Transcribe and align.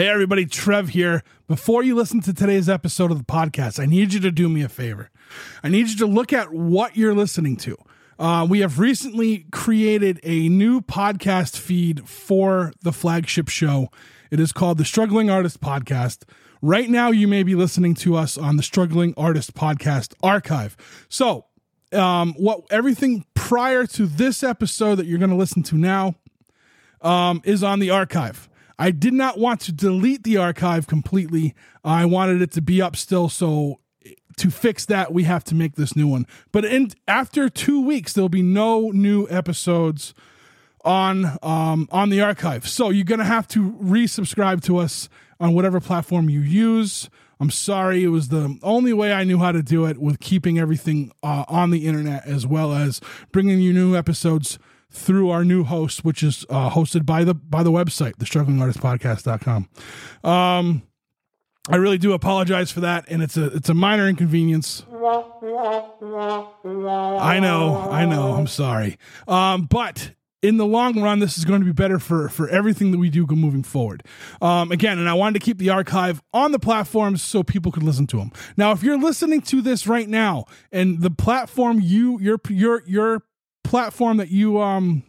Hey, 0.00 0.08
everybody, 0.08 0.46
Trev 0.46 0.88
here. 0.88 1.22
Before 1.46 1.82
you 1.82 1.94
listen 1.94 2.22
to 2.22 2.32
today's 2.32 2.70
episode 2.70 3.10
of 3.10 3.18
the 3.18 3.24
podcast, 3.24 3.78
I 3.78 3.84
need 3.84 4.14
you 4.14 4.20
to 4.20 4.30
do 4.30 4.48
me 4.48 4.62
a 4.62 4.68
favor. 4.70 5.10
I 5.62 5.68
need 5.68 5.88
you 5.88 5.96
to 5.98 6.06
look 6.06 6.32
at 6.32 6.50
what 6.54 6.96
you're 6.96 7.12
listening 7.12 7.58
to. 7.58 7.76
Uh, 8.18 8.46
we 8.48 8.60
have 8.60 8.78
recently 8.78 9.44
created 9.52 10.18
a 10.22 10.48
new 10.48 10.80
podcast 10.80 11.58
feed 11.58 12.08
for 12.08 12.72
the 12.80 12.92
flagship 12.92 13.50
show. 13.50 13.90
It 14.30 14.40
is 14.40 14.52
called 14.52 14.78
the 14.78 14.86
Struggling 14.86 15.28
Artist 15.28 15.60
Podcast. 15.60 16.22
Right 16.62 16.88
now, 16.88 17.10
you 17.10 17.28
may 17.28 17.42
be 17.42 17.54
listening 17.54 17.94
to 17.96 18.16
us 18.16 18.38
on 18.38 18.56
the 18.56 18.62
Struggling 18.62 19.12
Artist 19.18 19.52
Podcast 19.52 20.14
archive. 20.22 20.78
So, 21.10 21.44
um, 21.92 22.32
what 22.38 22.62
everything 22.70 23.26
prior 23.34 23.86
to 23.88 24.06
this 24.06 24.42
episode 24.42 24.94
that 24.94 25.04
you're 25.04 25.18
going 25.18 25.28
to 25.28 25.36
listen 25.36 25.62
to 25.64 25.76
now 25.76 26.14
um, 27.02 27.42
is 27.44 27.62
on 27.62 27.80
the 27.80 27.90
archive. 27.90 28.48
I 28.80 28.92
did 28.92 29.12
not 29.12 29.38
want 29.38 29.60
to 29.62 29.72
delete 29.72 30.24
the 30.24 30.38
archive 30.38 30.86
completely. 30.86 31.54
I 31.84 32.06
wanted 32.06 32.40
it 32.40 32.50
to 32.52 32.62
be 32.62 32.80
up 32.80 32.96
still. 32.96 33.28
So 33.28 33.78
to 34.38 34.50
fix 34.50 34.86
that, 34.86 35.12
we 35.12 35.24
have 35.24 35.44
to 35.44 35.54
make 35.54 35.74
this 35.74 35.94
new 35.94 36.08
one. 36.08 36.26
But 36.50 36.64
in 36.64 36.90
after 37.06 37.50
two 37.50 37.82
weeks, 37.82 38.14
there'll 38.14 38.30
be 38.30 38.40
no 38.40 38.90
new 38.90 39.28
episodes 39.28 40.14
on 40.82 41.36
um, 41.42 41.88
on 41.92 42.08
the 42.08 42.22
archive. 42.22 42.66
So 42.66 42.88
you're 42.88 43.04
gonna 43.04 43.24
have 43.24 43.46
to 43.48 43.72
resubscribe 43.72 44.62
to 44.64 44.78
us 44.78 45.10
on 45.38 45.52
whatever 45.52 45.78
platform 45.78 46.30
you 46.30 46.40
use. 46.40 47.10
I'm 47.38 47.50
sorry, 47.50 48.02
it 48.02 48.08
was 48.08 48.28
the 48.28 48.58
only 48.62 48.94
way 48.94 49.12
I 49.12 49.24
knew 49.24 49.38
how 49.38 49.52
to 49.52 49.62
do 49.62 49.84
it 49.84 49.98
with 49.98 50.20
keeping 50.20 50.58
everything 50.58 51.12
uh, 51.22 51.44
on 51.48 51.70
the 51.70 51.86
internet 51.86 52.26
as 52.26 52.46
well 52.46 52.72
as 52.72 53.02
bringing 53.30 53.60
you 53.60 53.74
new 53.74 53.94
episodes 53.94 54.58
through 54.90 55.30
our 55.30 55.44
new 55.44 55.64
host, 55.64 56.04
which 56.04 56.22
is 56.22 56.44
uh, 56.50 56.70
hosted 56.70 57.06
by 57.06 57.24
the 57.24 57.34
by 57.34 57.62
the 57.62 57.70
website, 57.70 58.16
the 58.16 58.24
strugglingartistpodcast.com. 58.24 59.68
Um, 60.24 60.82
I 61.68 61.76
really 61.76 61.98
do 61.98 62.12
apologize 62.12 62.70
for 62.72 62.80
that, 62.80 63.04
and 63.08 63.22
it's 63.22 63.36
a 63.36 63.46
it's 63.46 63.68
a 63.68 63.74
minor 63.74 64.08
inconvenience. 64.08 64.84
I 67.18 67.38
know, 67.40 67.88
I 67.90 68.06
know. 68.06 68.32
I'm 68.32 68.46
sorry, 68.46 68.98
um, 69.28 69.66
but 69.66 70.12
in 70.42 70.56
the 70.56 70.66
long 70.66 71.00
run, 71.00 71.18
this 71.18 71.36
is 71.36 71.44
going 71.44 71.60
to 71.60 71.66
be 71.66 71.72
better 71.72 71.98
for 71.98 72.28
for 72.28 72.48
everything 72.48 72.90
that 72.92 72.98
we 72.98 73.10
do 73.10 73.26
moving 73.26 73.62
forward. 73.62 74.02
Um, 74.40 74.72
again, 74.72 74.98
and 74.98 75.08
I 75.08 75.14
wanted 75.14 75.38
to 75.38 75.44
keep 75.44 75.58
the 75.58 75.70
archive 75.70 76.22
on 76.32 76.52
the 76.52 76.58
platforms 76.58 77.22
so 77.22 77.42
people 77.42 77.70
could 77.70 77.82
listen 77.82 78.06
to 78.08 78.16
them. 78.16 78.32
Now, 78.56 78.72
if 78.72 78.82
you're 78.82 78.98
listening 78.98 79.42
to 79.42 79.60
this 79.60 79.86
right 79.86 80.08
now, 80.08 80.46
and 80.72 81.02
the 81.02 81.10
platform 81.10 81.80
you 81.80 82.18
your 82.20 82.40
your 82.48 82.82
your 82.86 83.22
platform 83.70 84.16
that 84.16 84.30
you 84.30 84.60
um 84.60 85.04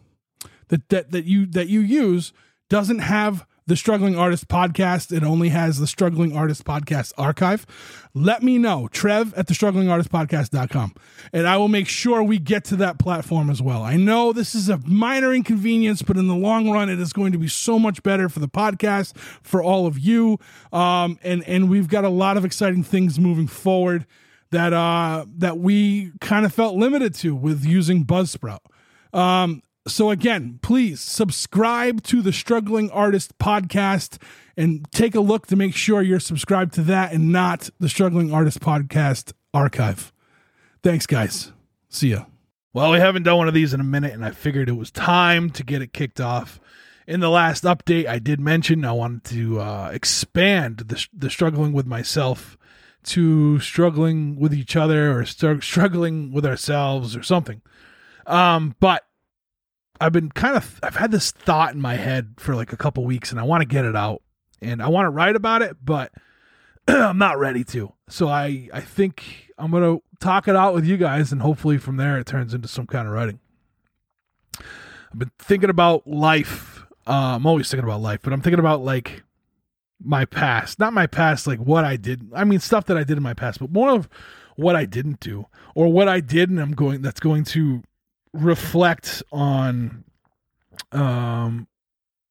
that 0.68 0.88
that 0.88 1.10
that 1.10 1.24
you 1.24 1.46
that 1.46 1.66
you 1.66 1.80
use 1.80 2.32
doesn't 2.68 3.00
have 3.00 3.44
the 3.66 3.74
struggling 3.76 4.16
artist 4.16 4.46
podcast. 4.46 5.10
It 5.10 5.24
only 5.24 5.48
has 5.48 5.80
the 5.80 5.86
struggling 5.88 6.36
artist 6.36 6.64
podcast 6.64 7.12
archive. 7.18 7.66
Let 8.14 8.44
me 8.44 8.58
know 8.58 8.86
trev 8.86 9.34
at 9.34 9.48
the 9.48 9.54
struggling 9.54 9.88
artist 9.88 10.12
podcast.com 10.12 10.94
and 11.32 11.46
i 11.48 11.56
will 11.56 11.68
make 11.68 11.88
sure 11.88 12.22
we 12.22 12.38
get 12.38 12.64
to 12.66 12.76
that 12.76 13.00
platform 13.00 13.50
as 13.50 13.60
well. 13.60 13.82
I 13.82 13.96
know 13.96 14.32
this 14.32 14.54
is 14.54 14.68
a 14.68 14.78
minor 14.86 15.34
inconvenience 15.34 16.02
but 16.02 16.16
in 16.16 16.28
the 16.28 16.36
long 16.36 16.70
run 16.70 16.88
it 16.88 17.00
is 17.00 17.12
going 17.12 17.32
to 17.32 17.38
be 17.38 17.48
so 17.48 17.80
much 17.80 18.00
better 18.04 18.28
for 18.28 18.38
the 18.38 18.48
podcast 18.48 19.16
for 19.16 19.60
all 19.60 19.88
of 19.88 19.98
you. 19.98 20.38
Um, 20.72 21.18
and 21.24 21.42
and 21.48 21.68
we've 21.68 21.88
got 21.88 22.04
a 22.04 22.10
lot 22.10 22.36
of 22.36 22.44
exciting 22.44 22.84
things 22.84 23.18
moving 23.18 23.48
forward 23.48 24.06
that 24.52 24.72
uh 24.72 25.26
that 25.36 25.58
we 25.58 26.12
kind 26.20 26.46
of 26.46 26.54
felt 26.54 26.76
limited 26.76 27.14
to 27.14 27.34
with 27.34 27.64
using 27.64 28.04
buzzsprout 28.04 28.60
um 29.12 29.62
so 29.86 30.10
again, 30.10 30.60
please 30.62 31.00
subscribe 31.00 32.04
to 32.04 32.22
the 32.22 32.32
Struggling 32.32 32.88
Artist 32.90 33.36
podcast 33.38 34.22
and 34.56 34.86
take 34.92 35.14
a 35.14 35.20
look 35.20 35.48
to 35.48 35.56
make 35.56 35.74
sure 35.74 36.02
you're 36.02 36.20
subscribed 36.20 36.74
to 36.74 36.82
that 36.82 37.12
and 37.12 37.32
not 37.32 37.68
the 37.80 37.88
Struggling 37.88 38.32
Artist 38.32 38.60
podcast 38.60 39.32
archive. 39.52 40.12
Thanks, 40.82 41.06
guys. 41.06 41.52
See 41.88 42.10
ya. 42.10 42.26
Well, 42.72 42.92
we 42.92 42.98
haven't 42.98 43.24
done 43.24 43.38
one 43.38 43.48
of 43.48 43.54
these 43.54 43.74
in 43.74 43.80
a 43.80 43.84
minute, 43.84 44.12
and 44.12 44.24
I 44.24 44.30
figured 44.30 44.68
it 44.68 44.76
was 44.76 44.90
time 44.90 45.50
to 45.50 45.64
get 45.64 45.82
it 45.82 45.92
kicked 45.92 46.20
off. 46.20 46.60
In 47.06 47.20
the 47.20 47.28
last 47.28 47.64
update, 47.64 48.06
I 48.06 48.20
did 48.20 48.38
mention 48.38 48.84
I 48.84 48.92
wanted 48.92 49.24
to 49.24 49.60
uh, 49.60 49.90
expand 49.92 50.78
the, 50.78 51.06
the 51.12 51.28
struggling 51.28 51.72
with 51.72 51.86
myself 51.86 52.56
to 53.04 53.58
struggling 53.60 54.38
with 54.38 54.54
each 54.54 54.76
other 54.76 55.16
or 55.16 55.24
str- 55.24 55.60
struggling 55.60 56.32
with 56.32 56.46
ourselves 56.46 57.16
or 57.16 57.22
something. 57.22 57.62
Um, 58.26 58.76
but 58.80 59.04
I've 60.00 60.12
been 60.12 60.30
kind 60.30 60.56
of 60.56 60.80
I've 60.82 60.96
had 60.96 61.10
this 61.10 61.30
thought 61.30 61.74
in 61.74 61.80
my 61.80 61.94
head 61.94 62.34
for 62.38 62.54
like 62.54 62.72
a 62.72 62.76
couple 62.76 63.04
weeks 63.04 63.30
and 63.30 63.40
I 63.40 63.44
want 63.44 63.62
to 63.62 63.66
get 63.66 63.84
it 63.84 63.96
out 63.96 64.22
and 64.60 64.82
I 64.82 64.88
want 64.88 65.06
to 65.06 65.10
write 65.10 65.36
about 65.36 65.62
it, 65.62 65.76
but 65.84 66.12
I'm 66.88 67.18
not 67.18 67.38
ready 67.38 67.64
to. 67.64 67.92
So 68.08 68.28
I 68.28 68.68
I 68.72 68.80
think 68.80 69.50
I'm 69.58 69.70
going 69.70 69.82
to 69.82 70.02
talk 70.20 70.48
it 70.48 70.56
out 70.56 70.74
with 70.74 70.84
you 70.84 70.96
guys 70.96 71.32
and 71.32 71.42
hopefully 71.42 71.78
from 71.78 71.96
there 71.96 72.18
it 72.18 72.26
turns 72.26 72.54
into 72.54 72.68
some 72.68 72.86
kind 72.86 73.06
of 73.06 73.14
writing. 73.14 73.40
I've 74.58 75.18
been 75.18 75.30
thinking 75.38 75.70
about 75.70 76.06
life. 76.06 76.84
Uh, 77.06 77.34
I'm 77.36 77.46
always 77.46 77.70
thinking 77.70 77.84
about 77.84 78.00
life, 78.00 78.20
but 78.22 78.32
I'm 78.32 78.40
thinking 78.40 78.60
about 78.60 78.82
like 78.82 79.24
my 80.04 80.24
past, 80.24 80.78
not 80.78 80.92
my 80.92 81.06
past, 81.06 81.46
like 81.46 81.58
what 81.58 81.84
I 81.84 81.96
did. 81.96 82.30
I 82.34 82.44
mean, 82.44 82.60
stuff 82.60 82.86
that 82.86 82.96
I 82.96 83.04
did 83.04 83.16
in 83.16 83.22
my 83.22 83.34
past, 83.34 83.60
but 83.60 83.70
more 83.70 83.90
of 83.90 84.08
what 84.56 84.76
I 84.76 84.84
didn't 84.84 85.20
do 85.20 85.46
or 85.74 85.90
what 85.92 86.08
I 86.08 86.20
did 86.20 86.50
and 86.50 86.60
I'm 86.60 86.72
going, 86.72 87.02
that's 87.02 87.20
going 87.20 87.44
to 87.44 87.82
reflect 88.32 89.22
on 89.32 90.04
um 90.90 91.66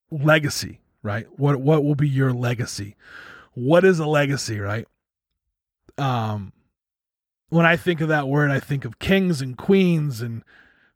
legacy, 0.10 0.80
right? 1.04 1.28
What 1.38 1.62
what 1.62 1.84
will 1.84 1.96
be 1.96 2.10
your 2.10 2.34
legacy? 2.34 2.96
What 3.54 3.84
is 3.84 4.00
a 4.00 4.08
legacy, 4.08 4.60
right? 4.60 4.88
Um 5.98 6.54
when 7.50 7.66
I 7.66 7.76
think 7.76 8.00
of 8.00 8.08
that 8.08 8.30
word, 8.30 8.50
I 8.50 8.62
think 8.62 8.86
of 8.86 8.98
kings 8.98 9.42
and 9.42 9.58
queens 9.58 10.22
and 10.22 10.42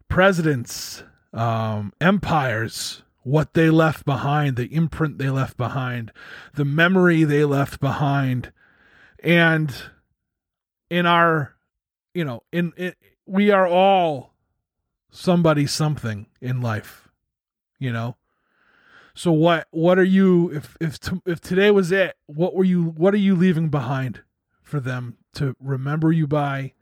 presidents, 0.07 1.03
um, 1.33 1.91
empires, 1.99 3.03
what 3.25 3.55
they 3.55 3.71
left 3.71 4.05
behind, 4.05 4.55
the 4.55 4.67
imprint 4.67 5.17
they 5.17 5.31
left 5.31 5.57
behind, 5.57 6.11
the 6.53 6.63
memory 6.63 7.23
they 7.23 7.43
left 7.43 7.79
behind. 7.79 8.51
And 9.23 9.75
in 10.91 11.07
our, 11.07 11.55
you 12.13 12.23
know, 12.23 12.43
in, 12.51 12.71
we 13.25 13.49
are 13.49 13.65
all 13.65 14.35
somebody 15.09 15.65
something 15.65 16.27
in 16.39 16.61
life, 16.61 17.09
you 17.79 17.91
know. 17.91 18.15
So 19.15 19.31
what 19.31 19.67
what 19.71 19.97
are 19.97 20.03
you 20.03 20.51
if 20.51 20.77
if 20.79 20.99
if 21.25 21.41
today 21.41 21.71
was 21.71 21.91
it, 21.91 22.15
what 22.27 22.53
were 22.53 22.63
you 22.63 22.83
what 22.83 23.15
are 23.15 23.17
you 23.17 23.33
leaving 23.33 23.69
behind 23.69 24.21
for 24.61 24.79
them 24.79 25.17
to 25.33 25.55
remember 25.59 26.11
you 26.11 26.27
by? 26.27 26.73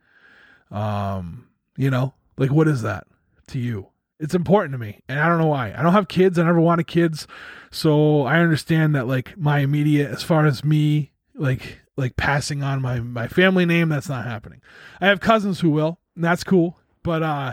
Um, 0.70 1.46
you 1.74 1.88
know, 1.88 2.12
like 2.36 2.50
what 2.50 2.68
is 2.68 2.82
that 2.82 3.06
to 3.46 3.58
you? 3.58 3.93
It's 4.24 4.34
important 4.34 4.72
to 4.72 4.78
me, 4.78 5.02
and 5.06 5.20
I 5.20 5.28
don't 5.28 5.36
know 5.36 5.48
why. 5.48 5.74
I 5.76 5.82
don't 5.82 5.92
have 5.92 6.08
kids. 6.08 6.38
I 6.38 6.44
never 6.44 6.58
wanted 6.58 6.86
kids, 6.86 7.26
so 7.70 8.22
I 8.22 8.38
understand 8.38 8.94
that 8.94 9.06
like 9.06 9.36
my 9.36 9.58
immediate, 9.58 10.10
as 10.10 10.22
far 10.22 10.46
as 10.46 10.64
me, 10.64 11.12
like 11.34 11.80
like 11.98 12.16
passing 12.16 12.62
on 12.62 12.80
my 12.80 13.00
my 13.00 13.28
family 13.28 13.66
name, 13.66 13.90
that's 13.90 14.08
not 14.08 14.24
happening. 14.24 14.62
I 14.98 15.08
have 15.08 15.20
cousins 15.20 15.60
who 15.60 15.68
will, 15.68 15.98
and 16.16 16.24
that's 16.24 16.42
cool. 16.42 16.78
But 17.02 17.22
uh, 17.22 17.52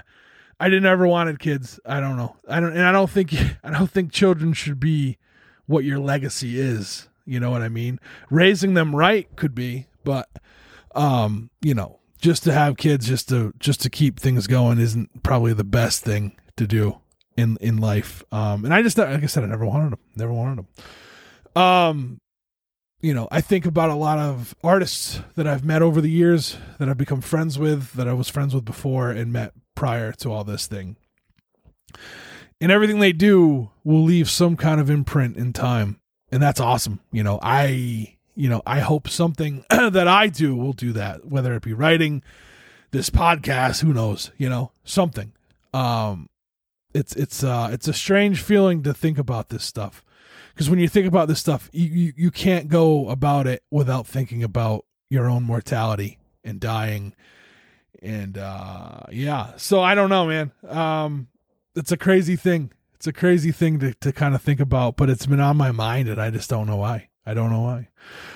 I 0.61 0.69
didn't 0.69 0.85
ever 0.85 1.05
wanted 1.05 1.39
kids. 1.39 1.77
I 1.85 1.99
don't 1.99 2.15
know. 2.15 2.37
I 2.47 2.61
don't, 2.61 2.71
and 2.71 2.83
I 2.83 2.93
don't 2.93 3.09
think 3.09 3.33
I 3.65 3.69
don't 3.69 3.91
think 3.91 4.13
children 4.13 4.53
should 4.53 4.79
be 4.79 5.17
what 5.65 5.83
your 5.83 5.99
legacy 5.99 6.57
is. 6.57 7.09
You 7.25 7.41
know 7.41 7.51
what 7.51 7.63
I 7.63 7.67
mean? 7.67 7.99
Raising 8.29 8.75
them 8.75 8.95
right 8.95 9.27
could 9.35 9.53
be, 9.53 9.87
but 10.05 10.29
um, 10.95 11.49
you 11.61 11.73
know, 11.73 11.99
just 12.21 12.43
to 12.43 12.53
have 12.53 12.77
kids, 12.77 13.05
just 13.05 13.27
to 13.27 13.53
just 13.59 13.81
to 13.81 13.89
keep 13.89 14.21
things 14.21 14.47
going, 14.47 14.79
isn't 14.79 15.21
probably 15.21 15.51
the 15.51 15.65
best 15.65 16.03
thing 16.03 16.37
to 16.57 16.67
do 16.67 16.99
in 17.37 17.57
in 17.61 17.77
life. 17.77 18.23
Um, 18.31 18.65
and 18.65 18.73
I 18.73 18.81
just 18.81 18.97
like 18.97 19.23
I 19.23 19.25
said, 19.27 19.43
I 19.43 19.47
never 19.47 19.65
wanted 19.65 19.91
them. 19.91 19.99
Never 20.15 20.33
wanted 20.33 20.57
them. 20.57 21.63
Um, 21.63 22.21
you 23.01 23.13
know, 23.13 23.27
I 23.31 23.41
think 23.41 23.65
about 23.65 23.89
a 23.89 23.95
lot 23.95 24.19
of 24.19 24.55
artists 24.63 25.21
that 25.35 25.47
I've 25.47 25.65
met 25.65 25.81
over 25.81 26.01
the 26.01 26.09
years 26.09 26.57
that 26.77 26.87
I've 26.87 26.97
become 26.97 27.21
friends 27.21 27.57
with, 27.57 27.93
that 27.93 28.07
I 28.07 28.13
was 28.13 28.29
friends 28.29 28.53
with 28.53 28.63
before 28.63 29.09
and 29.09 29.33
met 29.33 29.53
prior 29.75 30.11
to 30.13 30.31
all 30.31 30.43
this 30.43 30.67
thing. 30.67 30.97
And 32.59 32.71
everything 32.71 32.99
they 32.99 33.11
do 33.11 33.71
will 33.83 34.03
leave 34.03 34.29
some 34.29 34.55
kind 34.55 34.79
of 34.79 34.89
imprint 34.89 35.35
in 35.35 35.51
time. 35.51 35.99
And 36.31 36.41
that's 36.41 36.59
awesome. 36.59 36.99
You 37.11 37.23
know, 37.23 37.39
I 37.41 38.17
you 38.35 38.49
know, 38.49 38.61
I 38.65 38.79
hope 38.79 39.09
something 39.09 39.65
that 39.69 40.07
I 40.07 40.27
do 40.27 40.55
will 40.55 40.73
do 40.73 40.93
that, 40.93 41.25
whether 41.25 41.53
it 41.55 41.63
be 41.63 41.73
writing 41.73 42.23
this 42.91 43.09
podcast, 43.09 43.81
who 43.81 43.93
knows, 43.93 44.31
you 44.37 44.47
know, 44.47 44.71
something. 44.83 45.33
Um 45.73 46.29
it's 46.93 47.15
it's 47.15 47.43
uh 47.43 47.69
it's 47.71 47.87
a 47.87 47.93
strange 47.93 48.41
feeling 48.41 48.83
to 48.83 48.93
think 48.93 49.17
about 49.17 49.49
this 49.49 49.63
stuff. 49.63 50.03
Because 50.53 50.69
when 50.69 50.79
you 50.79 50.89
think 50.89 51.07
about 51.07 51.29
this 51.29 51.39
stuff, 51.39 51.69
you, 51.71 51.87
you, 51.87 52.13
you 52.17 52.31
can't 52.31 52.67
go 52.67 53.09
about 53.09 53.47
it 53.47 53.63
without 53.71 54.05
thinking 54.05 54.43
about 54.43 54.85
your 55.09 55.29
own 55.29 55.43
mortality 55.43 56.19
and 56.43 56.59
dying 56.59 57.13
and 58.01 58.37
uh 58.37 59.01
yeah 59.11 59.51
so 59.57 59.79
i 59.81 59.93
don't 59.93 60.09
know 60.09 60.25
man 60.25 60.51
um 60.67 61.27
it's 61.75 61.91
a 61.91 61.97
crazy 61.97 62.35
thing 62.35 62.71
it's 62.95 63.05
a 63.05 63.13
crazy 63.13 63.51
thing 63.51 63.77
to, 63.77 63.93
to 63.95 64.11
kind 64.11 64.33
of 64.33 64.41
think 64.41 64.59
about 64.59 64.95
but 64.95 65.07
it's 65.07 65.27
been 65.27 65.39
on 65.39 65.55
my 65.55 65.71
mind 65.71 66.09
and 66.09 66.19
i 66.19 66.31
just 66.31 66.49
don't 66.49 66.65
know 66.65 66.77
why 66.77 67.07
I 67.25 67.33
don't 67.33 67.51
know 67.51 67.61
why. 67.61 67.89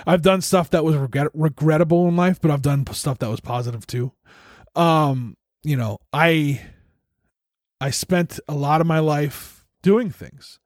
I've 0.06 0.22
done 0.22 0.42
stuff 0.42 0.70
that 0.70 0.84
was 0.84 0.96
regret- 0.96 1.32
regrettable 1.34 2.08
in 2.08 2.16
life, 2.16 2.40
but 2.40 2.52
I've 2.52 2.62
done 2.62 2.86
stuff 2.94 3.18
that 3.20 3.30
was 3.30 3.40
positive 3.40 3.88
too. 3.88 4.12
Um, 4.76 5.38
you 5.64 5.76
know, 5.76 6.00
I 6.14 6.62
I 7.80 7.90
spent 7.90 8.40
a 8.48 8.56
lot 8.56 8.82
of 8.82 8.88
my 8.88 9.00
life 9.00 9.66
doing 9.84 10.10
things, 10.10 10.60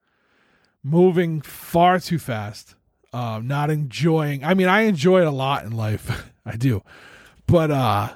moving 0.82 1.40
far 1.40 1.98
too 2.00 2.18
fast, 2.18 2.74
um, 3.12 3.46
not 3.46 3.70
enjoying. 3.70 4.44
I 4.44 4.54
mean, 4.54 4.68
I 4.68 4.82
enjoy 4.82 5.22
it 5.22 5.26
a 5.26 5.32
lot 5.32 5.64
in 5.64 5.72
life. 5.72 6.30
I 6.46 6.56
do. 6.56 6.82
But 7.46 7.70
uh 7.70 8.10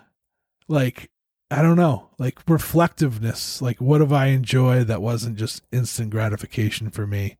like 0.68 1.10
I 1.50 1.60
don't 1.62 1.76
know, 1.76 2.10
like 2.18 2.38
reflectiveness, 2.48 3.60
like 3.60 3.80
what 3.80 4.00
have 4.00 4.12
I 4.12 4.26
enjoyed 4.26 4.86
that 4.86 5.02
wasn't 5.02 5.36
just 5.36 5.62
instant 5.72 6.10
gratification 6.10 6.90
for 6.90 7.06
me? 7.06 7.38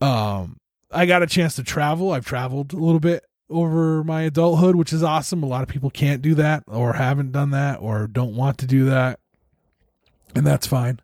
Um 0.00 0.58
I 0.90 1.06
got 1.06 1.22
a 1.22 1.26
chance 1.26 1.56
to 1.56 1.62
travel. 1.62 2.12
I've 2.12 2.26
traveled 2.26 2.72
a 2.72 2.76
little 2.76 3.00
bit 3.00 3.24
over 3.48 4.04
my 4.04 4.22
adulthood, 4.22 4.76
which 4.76 4.92
is 4.92 5.02
awesome. 5.02 5.42
A 5.42 5.46
lot 5.46 5.62
of 5.62 5.68
people 5.68 5.90
can't 5.90 6.22
do 6.22 6.34
that 6.34 6.64
or 6.66 6.94
haven't 6.94 7.32
done 7.32 7.50
that 7.50 7.80
or 7.80 8.06
don't 8.06 8.36
want 8.36 8.58
to 8.58 8.66
do 8.66 8.84
that. 8.86 9.18
And 10.34 10.46
that's 10.46 10.66
fine. 10.66 11.00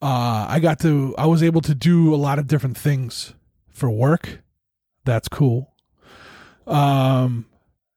Uh, 0.00 0.46
I 0.48 0.60
got 0.60 0.80
to, 0.80 1.14
I 1.16 1.26
was 1.26 1.42
able 1.42 1.60
to 1.62 1.74
do 1.74 2.14
a 2.14 2.16
lot 2.16 2.38
of 2.38 2.46
different 2.46 2.76
things 2.76 3.34
for 3.68 3.90
work. 3.90 4.42
That's 5.04 5.28
cool. 5.28 5.72
Um, 6.66 7.46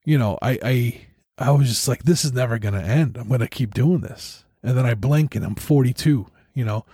you 0.05 0.17
know, 0.17 0.37
I, 0.41 0.59
I, 0.63 1.07
I 1.37 1.51
was 1.51 1.67
just 1.67 1.87
like, 1.87 2.03
this 2.03 2.25
is 2.25 2.33
never 2.33 2.59
going 2.59 2.73
to 2.73 2.81
end. 2.81 3.17
I'm 3.17 3.27
going 3.27 3.41
to 3.41 3.47
keep 3.47 3.73
doing 3.73 4.01
this. 4.01 4.45
And 4.63 4.77
then 4.77 4.85
I 4.85 4.95
blink 4.95 5.35
and 5.35 5.45
I'm 5.45 5.55
42. 5.55 6.27
You 6.53 6.65
know, 6.65 6.85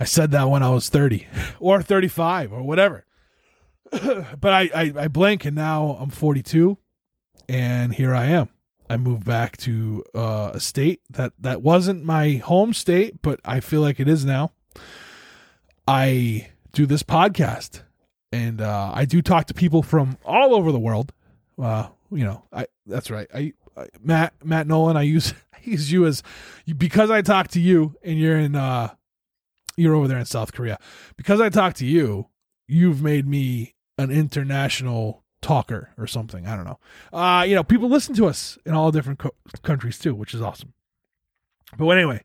I 0.00 0.04
said 0.04 0.30
that 0.32 0.48
when 0.48 0.62
I 0.62 0.70
was 0.70 0.88
30 0.88 1.26
or 1.60 1.82
35 1.82 2.52
or 2.52 2.62
whatever. 2.62 3.04
but 3.90 4.52
I, 4.52 4.70
I, 4.74 4.92
I 4.96 5.08
blink 5.08 5.44
and 5.44 5.54
now 5.54 5.96
I'm 6.00 6.10
42 6.10 6.78
and 7.48 7.94
here 7.94 8.14
I 8.14 8.26
am. 8.26 8.48
I 8.88 8.96
moved 8.96 9.24
back 9.24 9.56
to 9.58 10.04
uh, 10.14 10.52
a 10.54 10.60
state 10.60 11.00
that, 11.10 11.32
that 11.38 11.62
wasn't 11.62 12.04
my 12.04 12.34
home 12.34 12.74
state, 12.74 13.22
but 13.22 13.40
I 13.44 13.60
feel 13.60 13.80
like 13.80 13.98
it 13.98 14.08
is 14.08 14.24
now. 14.24 14.52
I 15.86 16.48
do 16.72 16.86
this 16.86 17.02
podcast 17.02 17.82
and 18.32 18.60
uh, 18.60 18.90
I 18.92 19.04
do 19.04 19.22
talk 19.22 19.46
to 19.46 19.54
people 19.54 19.82
from 19.82 20.18
all 20.24 20.54
over 20.54 20.72
the 20.72 20.78
world. 20.78 21.12
Uh, 21.58 21.88
you 22.10 22.24
know, 22.24 22.44
I 22.52 22.66
that's 22.86 23.10
right. 23.10 23.28
I, 23.32 23.52
I 23.76 23.88
Matt 24.02 24.34
Matt 24.44 24.66
Nolan. 24.66 24.96
I 24.96 25.02
use 25.02 25.32
I 25.54 25.58
use 25.62 25.92
you 25.92 26.06
as 26.06 26.22
because 26.76 27.10
I 27.10 27.22
talk 27.22 27.48
to 27.48 27.60
you 27.60 27.94
and 28.02 28.18
you're 28.18 28.38
in 28.38 28.56
uh 28.56 28.94
you're 29.76 29.94
over 29.94 30.08
there 30.08 30.18
in 30.18 30.24
South 30.24 30.52
Korea. 30.52 30.78
Because 31.16 31.40
I 31.40 31.48
talk 31.48 31.74
to 31.74 31.86
you, 31.86 32.28
you've 32.66 33.02
made 33.02 33.26
me 33.26 33.74
an 33.98 34.10
international 34.10 35.23
talker 35.44 35.90
or 35.98 36.06
something. 36.06 36.46
I 36.46 36.56
don't 36.56 36.64
know. 36.64 36.78
Uh, 37.12 37.44
you 37.44 37.54
know, 37.54 37.62
people 37.62 37.90
listen 37.90 38.14
to 38.14 38.26
us 38.26 38.58
in 38.64 38.72
all 38.72 38.90
different 38.90 39.18
co- 39.18 39.34
countries 39.62 39.98
too, 39.98 40.14
which 40.14 40.32
is 40.32 40.40
awesome. 40.40 40.72
But 41.76 41.88
anyway, 41.90 42.22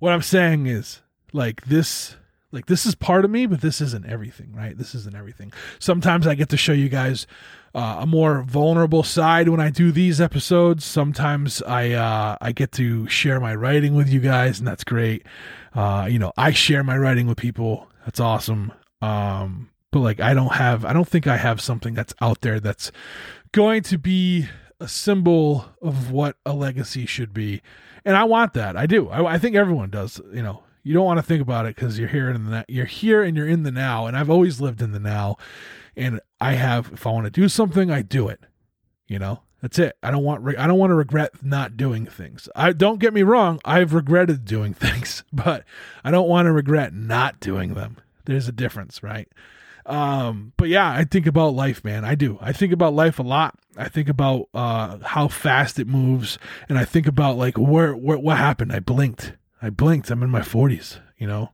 what 0.00 0.12
I'm 0.12 0.22
saying 0.22 0.66
is 0.66 1.02
like 1.32 1.64
this 1.66 2.16
like 2.50 2.66
this 2.66 2.84
is 2.84 2.96
part 2.96 3.24
of 3.24 3.30
me, 3.30 3.46
but 3.46 3.60
this 3.60 3.80
isn't 3.80 4.04
everything, 4.04 4.52
right? 4.52 4.76
This 4.76 4.92
isn't 4.94 5.14
everything. 5.14 5.52
Sometimes 5.78 6.26
I 6.26 6.34
get 6.34 6.48
to 6.48 6.56
show 6.56 6.72
you 6.72 6.88
guys 6.88 7.28
uh, 7.76 7.98
a 8.00 8.06
more 8.06 8.42
vulnerable 8.42 9.04
side 9.04 9.48
when 9.48 9.60
I 9.60 9.70
do 9.70 9.92
these 9.92 10.20
episodes. 10.20 10.84
Sometimes 10.84 11.62
I 11.62 11.92
uh, 11.92 12.36
I 12.40 12.50
get 12.50 12.72
to 12.72 13.08
share 13.08 13.38
my 13.38 13.54
writing 13.54 13.94
with 13.94 14.08
you 14.08 14.18
guys, 14.18 14.58
and 14.58 14.66
that's 14.66 14.84
great. 14.84 15.24
Uh, 15.74 16.08
you 16.10 16.18
know, 16.18 16.32
I 16.36 16.50
share 16.50 16.82
my 16.82 16.98
writing 16.98 17.28
with 17.28 17.38
people. 17.38 17.88
That's 18.04 18.18
awesome. 18.20 18.72
Um, 19.00 19.70
but 19.92 20.00
like, 20.00 20.18
I 20.18 20.34
don't 20.34 20.54
have, 20.54 20.84
I 20.84 20.92
don't 20.92 21.06
think 21.06 21.28
I 21.28 21.36
have 21.36 21.60
something 21.60 21.94
that's 21.94 22.14
out 22.20 22.40
there 22.40 22.58
that's 22.58 22.90
going 23.52 23.82
to 23.84 23.98
be 23.98 24.48
a 24.80 24.88
symbol 24.88 25.66
of 25.80 26.10
what 26.10 26.36
a 26.44 26.52
legacy 26.52 27.06
should 27.06 27.32
be. 27.32 27.62
And 28.04 28.16
I 28.16 28.24
want 28.24 28.54
that. 28.54 28.76
I 28.76 28.86
do. 28.86 29.08
I, 29.10 29.34
I 29.34 29.38
think 29.38 29.54
everyone 29.54 29.90
does. 29.90 30.20
You 30.32 30.42
know, 30.42 30.64
you 30.82 30.92
don't 30.94 31.04
want 31.04 31.18
to 31.18 31.22
think 31.22 31.40
about 31.40 31.66
it 31.66 31.76
because 31.76 31.98
you're 31.98 32.08
here 32.08 32.32
the 32.32 32.64
you're 32.68 32.86
here 32.86 33.22
and 33.22 33.36
you're 33.36 33.46
in 33.46 33.62
the 33.62 33.70
now. 33.70 34.06
And 34.06 34.16
I've 34.16 34.30
always 34.30 34.60
lived 34.60 34.82
in 34.82 34.90
the 34.90 34.98
now. 34.98 35.36
And 35.94 36.20
I 36.40 36.54
have, 36.54 36.90
if 36.92 37.06
I 37.06 37.10
want 37.10 37.26
to 37.26 37.30
do 37.30 37.48
something, 37.48 37.90
I 37.90 38.02
do 38.02 38.28
it. 38.28 38.40
You 39.06 39.18
know, 39.18 39.42
that's 39.60 39.78
it. 39.78 39.96
I 40.02 40.10
don't 40.10 40.24
want 40.24 40.58
I 40.58 40.66
don't 40.66 40.78
want 40.78 40.90
to 40.90 40.96
regret 40.96 41.44
not 41.44 41.76
doing 41.76 42.06
things. 42.06 42.48
I 42.56 42.72
don't 42.72 42.98
get 42.98 43.14
me 43.14 43.22
wrong, 43.22 43.60
I've 43.64 43.94
regretted 43.94 44.44
doing 44.44 44.74
things, 44.74 45.22
but 45.32 45.64
I 46.02 46.10
don't 46.10 46.28
want 46.28 46.46
to 46.46 46.52
regret 46.52 46.92
not 46.92 47.38
doing 47.38 47.74
them. 47.74 47.98
There's 48.24 48.48
a 48.48 48.52
difference, 48.52 49.02
right? 49.02 49.28
Um, 49.84 50.52
but 50.56 50.68
yeah, 50.68 50.90
I 50.90 51.04
think 51.04 51.26
about 51.26 51.54
life, 51.54 51.84
man. 51.84 52.04
I 52.04 52.14
do. 52.14 52.38
I 52.40 52.52
think 52.52 52.72
about 52.72 52.94
life 52.94 53.18
a 53.18 53.22
lot. 53.22 53.58
I 53.76 53.88
think 53.88 54.08
about 54.08 54.48
uh 54.54 54.98
how 54.98 55.28
fast 55.28 55.78
it 55.78 55.88
moves 55.88 56.38
and 56.68 56.78
I 56.78 56.84
think 56.84 57.06
about 57.06 57.36
like 57.36 57.56
where, 57.58 57.92
where 57.94 58.18
what 58.18 58.36
happened. 58.36 58.72
I 58.72 58.80
blinked. 58.80 59.34
I 59.60 59.70
blinked. 59.70 60.10
I'm 60.10 60.22
in 60.22 60.30
my 60.30 60.40
40s, 60.40 60.98
you 61.18 61.26
know. 61.26 61.52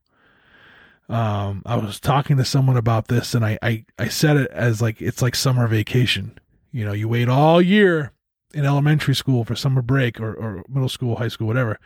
Um, 1.09 1.63
I 1.65 1.77
was 1.77 2.01
talking 2.01 2.37
to 2.37 2.45
someone 2.45 2.77
about 2.77 3.09
this 3.09 3.35
and 3.35 3.45
I, 3.45 3.59
I, 3.63 3.85
I 3.99 4.09
said 4.09 4.37
it 4.37 4.51
as 4.51 4.83
like 4.83 5.01
it's 5.01 5.23
like 5.23 5.35
summer 5.35 5.67
vacation 5.67 6.39
you 6.73 6.85
know, 6.85 6.93
you 6.93 7.09
wait 7.09 7.29
all 7.29 7.61
year 7.63 8.13
in 8.53 8.65
elementary 8.65 9.15
school 9.15 9.45
for 9.45 9.55
summer 9.55 9.83
break 9.83 10.21
or, 10.21 10.33
or 10.35 10.65
middle 10.69 10.89
school, 10.89 11.17
high 11.17 11.29
school, 11.29 11.47
whatever. 11.47 11.79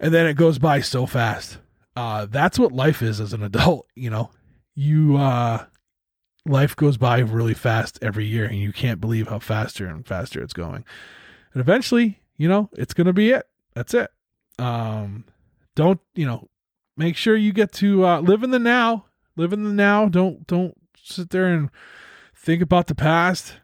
And 0.00 0.14
then 0.14 0.26
it 0.26 0.34
goes 0.34 0.58
by 0.58 0.80
so 0.80 1.06
fast. 1.06 1.58
Uh, 1.96 2.26
that's 2.26 2.58
what 2.58 2.72
life 2.72 3.02
is 3.02 3.20
as 3.20 3.32
an 3.32 3.42
adult, 3.42 3.86
you 3.94 4.10
know. 4.10 4.30
You 4.78 5.16
uh 5.16 5.66
life 6.46 6.76
goes 6.76 6.96
by 6.96 7.18
really 7.18 7.54
fast 7.54 7.98
every 8.00 8.26
year 8.26 8.44
and 8.44 8.58
you 8.58 8.72
can't 8.72 9.00
believe 9.00 9.28
how 9.28 9.38
faster 9.38 9.86
and 9.86 10.06
faster 10.06 10.40
it's 10.40 10.52
going. 10.52 10.84
And 11.52 11.60
eventually, 11.60 12.20
you 12.36 12.48
know, 12.48 12.70
it's 12.72 12.94
gonna 12.94 13.12
be 13.12 13.30
it. 13.30 13.46
That's 13.74 13.94
it. 13.94 14.10
Um 14.58 15.24
don't, 15.74 16.00
you 16.14 16.26
know, 16.26 16.48
make 16.96 17.16
sure 17.16 17.36
you 17.36 17.52
get 17.52 17.72
to 17.72 18.06
uh 18.06 18.20
live 18.20 18.42
in 18.42 18.50
the 18.50 18.58
now. 18.58 19.06
Live 19.36 19.52
in 19.52 19.64
the 19.64 19.72
now. 19.72 20.08
Don't 20.08 20.46
don't 20.46 20.74
sit 21.02 21.30
there 21.30 21.46
and 21.46 21.70
think 22.34 22.62
about 22.62 22.86
the 22.86 22.94
past 22.94 23.54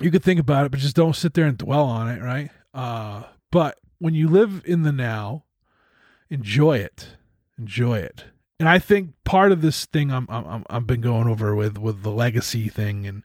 you 0.00 0.10
could 0.10 0.22
think 0.22 0.40
about 0.40 0.66
it, 0.66 0.70
but 0.70 0.80
just 0.80 0.96
don't 0.96 1.16
sit 1.16 1.34
there 1.34 1.46
and 1.46 1.58
dwell 1.58 1.84
on 1.84 2.08
it, 2.08 2.22
right? 2.22 2.50
Uh, 2.72 3.24
but 3.50 3.78
when 3.98 4.14
you 4.14 4.28
live 4.28 4.62
in 4.64 4.82
the 4.82 4.92
now, 4.92 5.44
enjoy 6.30 6.78
it, 6.78 7.16
enjoy 7.58 7.98
it. 7.98 8.24
And 8.60 8.68
I 8.68 8.78
think 8.78 9.12
part 9.24 9.52
of 9.52 9.62
this 9.62 9.86
thing 9.86 10.10
I'm 10.10 10.26
I'm 10.28 10.64
I've 10.68 10.86
been 10.86 11.00
going 11.00 11.28
over 11.28 11.54
with 11.54 11.78
with 11.78 12.02
the 12.02 12.10
legacy 12.10 12.68
thing 12.68 13.06
and 13.06 13.22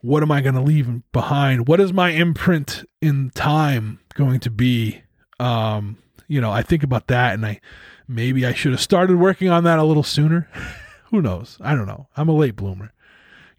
what 0.00 0.22
am 0.22 0.32
I 0.32 0.40
going 0.40 0.54
to 0.54 0.60
leave 0.60 0.88
behind? 1.12 1.68
What 1.68 1.80
is 1.80 1.92
my 1.92 2.10
imprint 2.10 2.84
in 3.00 3.30
time 3.30 4.00
going 4.14 4.40
to 4.40 4.50
be? 4.50 5.02
Um, 5.38 5.98
you 6.26 6.40
know, 6.40 6.50
I 6.50 6.62
think 6.62 6.82
about 6.82 7.06
that 7.08 7.34
and 7.34 7.44
I 7.44 7.60
maybe 8.08 8.46
I 8.46 8.52
should 8.52 8.72
have 8.72 8.80
started 8.80 9.16
working 9.16 9.48
on 9.48 9.64
that 9.64 9.78
a 9.78 9.84
little 9.84 10.02
sooner. 10.02 10.48
Who 11.10 11.20
knows? 11.22 11.58
I 11.60 11.74
don't 11.74 11.86
know. 11.86 12.08
I'm 12.16 12.28
a 12.28 12.34
late 12.34 12.56
bloomer 12.56 12.92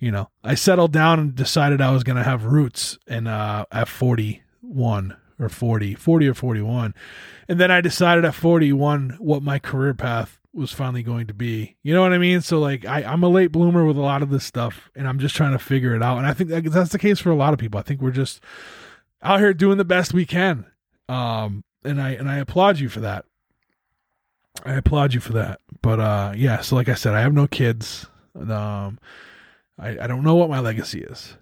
you 0.03 0.11
know, 0.11 0.29
I 0.43 0.55
settled 0.55 0.91
down 0.91 1.17
and 1.17 1.33
decided 1.33 1.79
I 1.79 1.91
was 1.91 2.03
going 2.03 2.17
to 2.17 2.23
have 2.23 2.43
roots 2.43 2.97
and 3.07 3.25
uh, 3.25 3.65
at 3.71 3.87
41 3.87 5.15
or 5.43 5.49
40, 5.49 5.95
40 5.95 6.27
or 6.27 6.33
41. 6.33 6.93
And 7.47 7.59
then 7.59 7.71
I 7.71 7.81
decided 7.81 8.25
at 8.25 8.33
41 8.33 9.17
what 9.19 9.43
my 9.43 9.59
career 9.59 9.93
path 9.93 10.39
was 10.53 10.71
finally 10.71 11.03
going 11.03 11.27
to 11.27 11.33
be. 11.33 11.75
You 11.81 11.93
know 11.93 12.01
what 12.01 12.13
I 12.13 12.17
mean? 12.17 12.41
So 12.41 12.59
like 12.59 12.85
I, 12.85 13.03
I'm 13.03 13.23
a 13.23 13.29
late 13.29 13.51
bloomer 13.51 13.85
with 13.85 13.97
a 13.97 14.01
lot 14.01 14.21
of 14.21 14.29
this 14.29 14.43
stuff 14.43 14.89
and 14.95 15.07
I'm 15.07 15.19
just 15.19 15.35
trying 15.35 15.53
to 15.53 15.59
figure 15.59 15.95
it 15.95 16.03
out. 16.03 16.17
And 16.17 16.27
I 16.27 16.33
think 16.33 16.49
that's 16.49 16.91
the 16.91 16.99
case 16.99 17.19
for 17.19 17.31
a 17.31 17.35
lot 17.35 17.53
of 17.53 17.59
people. 17.59 17.79
I 17.79 17.83
think 17.83 18.01
we're 18.01 18.11
just 18.11 18.41
out 19.21 19.39
here 19.39 19.53
doing 19.53 19.77
the 19.77 19.85
best 19.85 20.13
we 20.13 20.25
can. 20.25 20.65
Um, 21.09 21.63
and 21.83 22.01
I, 22.01 22.11
and 22.11 22.29
I 22.29 22.37
applaud 22.37 22.79
you 22.79 22.89
for 22.89 22.99
that. 23.01 23.25
I 24.63 24.73
applaud 24.73 25.13
you 25.13 25.19
for 25.19 25.33
that. 25.33 25.59
But, 25.81 25.99
uh, 25.99 26.33
yeah, 26.35 26.61
so 26.61 26.75
like 26.75 26.87
I 26.87 26.93
said, 26.93 27.13
I 27.13 27.21
have 27.21 27.33
no 27.33 27.47
kids. 27.47 28.05
Um, 28.35 28.99
I, 29.79 29.97
I 29.99 30.07
don't 30.07 30.23
know 30.23 30.35
what 30.35 30.49
my 30.49 30.59
legacy 30.59 31.01
is. 31.01 31.35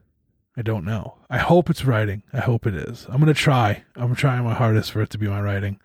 I 0.61 0.63
don't 0.63 0.85
know. 0.85 1.15
I 1.27 1.39
hope 1.39 1.71
it's 1.71 1.85
writing. 1.85 2.21
I 2.31 2.39
hope 2.39 2.67
it 2.67 2.75
is. 2.75 3.07
I'm 3.09 3.19
gonna 3.19 3.33
try. 3.33 3.83
I'm 3.95 4.13
trying 4.13 4.43
my 4.43 4.53
hardest 4.53 4.91
for 4.91 5.01
it 5.01 5.09
to 5.09 5.17
be 5.17 5.27
my 5.27 5.41
writing, 5.41 5.79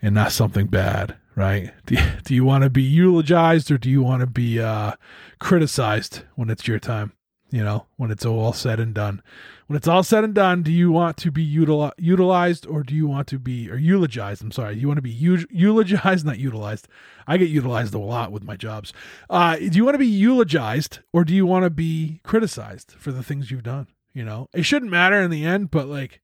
and 0.00 0.14
not 0.14 0.32
something 0.32 0.66
bad. 0.66 1.16
Right? 1.36 1.72
Do 1.84 1.96
you, 1.96 2.00
do 2.24 2.34
you 2.34 2.42
want 2.42 2.64
to 2.64 2.70
be 2.70 2.82
eulogized 2.82 3.70
or 3.70 3.76
do 3.76 3.90
you 3.90 4.02
want 4.02 4.20
to 4.22 4.26
be 4.26 4.60
uh, 4.60 4.92
criticized 5.38 6.22
when 6.36 6.48
it's 6.48 6.66
your 6.66 6.78
time? 6.78 7.12
You 7.50 7.62
know, 7.62 7.84
when 7.96 8.10
it's 8.10 8.24
all 8.24 8.54
said 8.54 8.80
and 8.80 8.94
done. 8.94 9.22
When 9.66 9.76
it's 9.76 9.86
all 9.86 10.02
said 10.02 10.24
and 10.24 10.34
done, 10.34 10.62
do 10.62 10.72
you 10.72 10.90
want 10.90 11.18
to 11.18 11.30
be 11.30 11.46
util- 11.46 11.92
utilized 11.98 12.66
or 12.66 12.82
do 12.82 12.94
you 12.94 13.06
want 13.06 13.28
to 13.28 13.38
be 13.38 13.70
or 13.70 13.76
eulogized? 13.76 14.40
I'm 14.40 14.52
sorry, 14.52 14.78
you 14.78 14.88
want 14.88 14.96
to 14.96 15.02
be 15.02 15.10
eulogized, 15.50 16.24
not 16.24 16.38
utilized. 16.38 16.88
I 17.26 17.36
get 17.36 17.50
utilized 17.50 17.92
a 17.92 17.98
lot 17.98 18.32
with 18.32 18.42
my 18.42 18.56
jobs. 18.56 18.94
Uh, 19.28 19.56
do 19.56 19.76
you 19.76 19.84
want 19.84 19.96
to 19.96 19.98
be 19.98 20.06
eulogized 20.06 21.00
or 21.12 21.24
do 21.24 21.34
you 21.34 21.44
want 21.44 21.64
to 21.64 21.70
be 21.70 22.20
criticized 22.22 22.92
for 22.92 23.12
the 23.12 23.22
things 23.22 23.50
you've 23.50 23.62
done? 23.62 23.86
You 24.18 24.24
know, 24.24 24.48
it 24.52 24.64
shouldn't 24.64 24.90
matter 24.90 25.22
in 25.22 25.30
the 25.30 25.44
end, 25.44 25.70
but 25.70 25.86
like, 25.86 26.20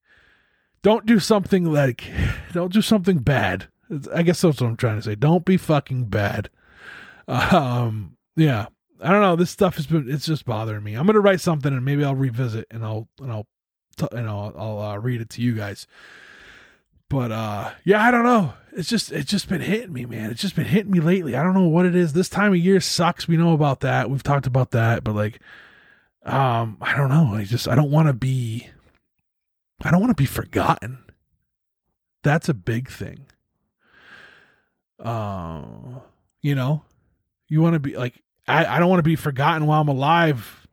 don't 0.83 1.07
do 1.07 1.21
something 1.21 1.65
like, 1.73 2.11
don't 2.53 2.73
do 2.73 2.83
something 2.83 3.19
bad. 3.19 3.69
I 4.13 4.25
guess 4.25 4.41
that's 4.41 4.61
what 4.61 4.67
I'm 4.67 4.77
trying 4.77 4.97
to 4.97 5.03
say. 5.03 5.15
Don't 5.15 5.45
be 5.45 5.57
fucking 5.57 6.07
bad. 6.07 6.51
Um, 7.29 8.17
yeah, 8.35 8.67
I 9.01 9.13
don't 9.13 9.21
know. 9.21 9.37
This 9.37 9.53
stuff 9.53 9.77
has 9.77 9.87
been 9.87 10.11
it's 10.11 10.27
just 10.27 10.45
bothering 10.45 10.83
me. 10.83 10.95
I'm 10.95 11.07
gonna 11.07 11.21
write 11.21 11.41
something 11.41 11.73
and 11.73 11.85
maybe 11.85 12.03
I'll 12.03 12.17
revisit 12.17 12.67
and 12.73 12.85
I'll 12.85 13.07
and 13.21 13.31
I'll 13.31 13.47
t- 13.97 14.09
and 14.11 14.29
I'll 14.29 14.53
I'll 14.59 14.81
uh, 14.81 14.97
read 14.99 15.21
it 15.21 15.31
to 15.31 15.41
you 15.41 15.55
guys. 15.55 15.87
But 17.09 17.31
uh 17.31 17.71
yeah, 17.85 18.03
I 18.03 18.11
don't 18.11 18.25
know. 18.25 18.55
It's 18.73 18.89
just 18.89 19.13
it's 19.13 19.31
just 19.31 19.49
been 19.49 19.61
hitting 19.61 19.93
me, 19.93 20.05
man. 20.05 20.33
It's 20.33 20.41
just 20.41 20.57
been 20.57 20.65
hitting 20.65 20.91
me 20.91 20.99
lately. 20.99 21.37
I 21.37 21.45
don't 21.45 21.55
know 21.55 21.69
what 21.69 21.87
it 21.87 21.95
is. 21.95 22.13
This 22.13 22.29
time 22.29 22.53
of 22.53 22.59
year 22.59 22.81
sucks. 22.81 23.29
We 23.29 23.37
know 23.37 23.53
about 23.53 23.81
that. 23.81 24.11
We've 24.11 24.23
talked 24.23 24.49
about 24.49 24.73
that, 24.73 25.05
but 25.05 25.15
like 25.15 25.41
um 26.25 26.79
I 26.81 26.97
don't 26.97 27.09
know. 27.11 27.35
I 27.35 27.45
just 27.45 27.69
I 27.69 27.75
don't 27.75 27.91
want 27.91 28.09
to 28.09 28.15
be 28.15 28.69
I 29.83 29.91
don't 29.91 30.01
want 30.01 30.11
to 30.17 30.23
be 30.23 30.27
forgotten. 30.27 30.99
That's 32.23 32.49
a 32.49 32.55
big 32.55 32.89
thing. 32.89 33.27
Uh, 34.99 35.63
you 36.41 36.55
know, 36.55 36.85
you 37.49 37.61
want 37.61 37.75
to 37.75 37.81
be 37.81 37.97
like 37.97 38.23
I, 38.49 38.65
I 38.65 38.79
don't 38.79 38.89
want 38.89 39.01
to 39.01 39.05
be 39.05 39.17
forgotten 39.17 39.67
while 39.67 39.81
I'm 39.81 39.89
alive, 39.89 40.67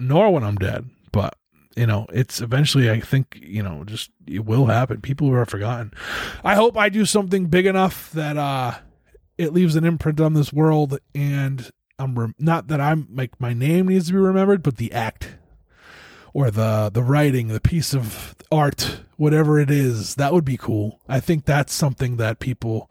nor 0.00 0.32
when 0.32 0.42
I'm 0.42 0.56
dead. 0.56 0.88
But 1.12 1.36
you 1.76 1.86
know, 1.86 2.06
it's 2.12 2.40
eventually 2.40 2.90
I 2.90 3.00
think 3.00 3.38
you 3.40 3.62
know 3.62 3.84
just 3.84 4.10
it 4.26 4.44
will 4.44 4.66
happen. 4.66 5.00
People 5.00 5.28
who 5.28 5.34
are 5.34 5.46
forgotten. 5.46 5.92
I 6.42 6.54
hope 6.54 6.76
I 6.76 6.88
do 6.88 7.04
something 7.04 7.46
big 7.46 7.66
enough 7.66 8.10
that 8.12 8.36
uh 8.36 8.74
it 9.38 9.52
leaves 9.52 9.76
an 9.76 9.84
imprint 9.84 10.20
on 10.20 10.32
this 10.32 10.52
world, 10.52 10.98
and 11.14 11.70
I'm 11.98 12.34
not 12.38 12.68
that 12.68 12.80
I'm 12.80 13.08
like 13.12 13.40
my 13.40 13.54
name 13.54 13.88
needs 13.88 14.08
to 14.08 14.12
be 14.12 14.18
remembered, 14.18 14.62
but 14.62 14.76
the 14.76 14.92
act 14.92 15.36
or 16.34 16.50
the 16.50 16.90
the 16.92 17.02
writing, 17.02 17.48
the 17.48 17.60
piece 17.60 17.94
of 17.94 18.34
art, 18.52 19.00
whatever 19.16 19.58
it 19.58 19.70
is, 19.70 20.16
that 20.16 20.32
would 20.32 20.44
be 20.44 20.56
cool. 20.56 21.00
I 21.08 21.20
think 21.20 21.44
that's 21.44 21.72
something 21.72 22.16
that 22.16 22.38
people 22.38 22.90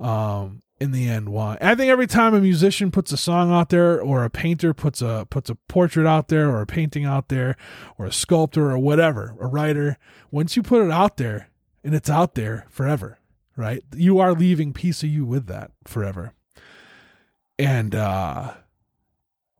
um 0.00 0.60
in 0.80 0.92
the 0.92 1.08
end 1.08 1.30
want. 1.30 1.62
I 1.62 1.74
think 1.74 1.90
every 1.90 2.06
time 2.06 2.34
a 2.34 2.40
musician 2.40 2.90
puts 2.90 3.10
a 3.10 3.16
song 3.16 3.50
out 3.50 3.70
there 3.70 4.00
or 4.00 4.24
a 4.24 4.30
painter 4.30 4.72
puts 4.72 5.02
a 5.02 5.26
puts 5.28 5.50
a 5.50 5.56
portrait 5.56 6.06
out 6.06 6.28
there 6.28 6.48
or 6.48 6.60
a 6.60 6.66
painting 6.66 7.04
out 7.04 7.28
there 7.28 7.56
or 7.98 8.06
a 8.06 8.12
sculptor 8.12 8.70
or 8.70 8.78
whatever, 8.78 9.34
a 9.40 9.46
writer, 9.46 9.98
once 10.30 10.56
you 10.56 10.62
put 10.62 10.84
it 10.84 10.90
out 10.90 11.16
there 11.16 11.50
and 11.82 11.94
it's 11.94 12.10
out 12.10 12.34
there 12.34 12.66
forever, 12.70 13.18
right? 13.56 13.82
You 13.96 14.20
are 14.20 14.32
leaving 14.32 14.72
piece 14.72 15.02
of 15.02 15.08
you 15.08 15.24
with 15.24 15.46
that 15.46 15.72
forever. 15.84 16.32
And 17.58 17.94
uh 17.94 18.54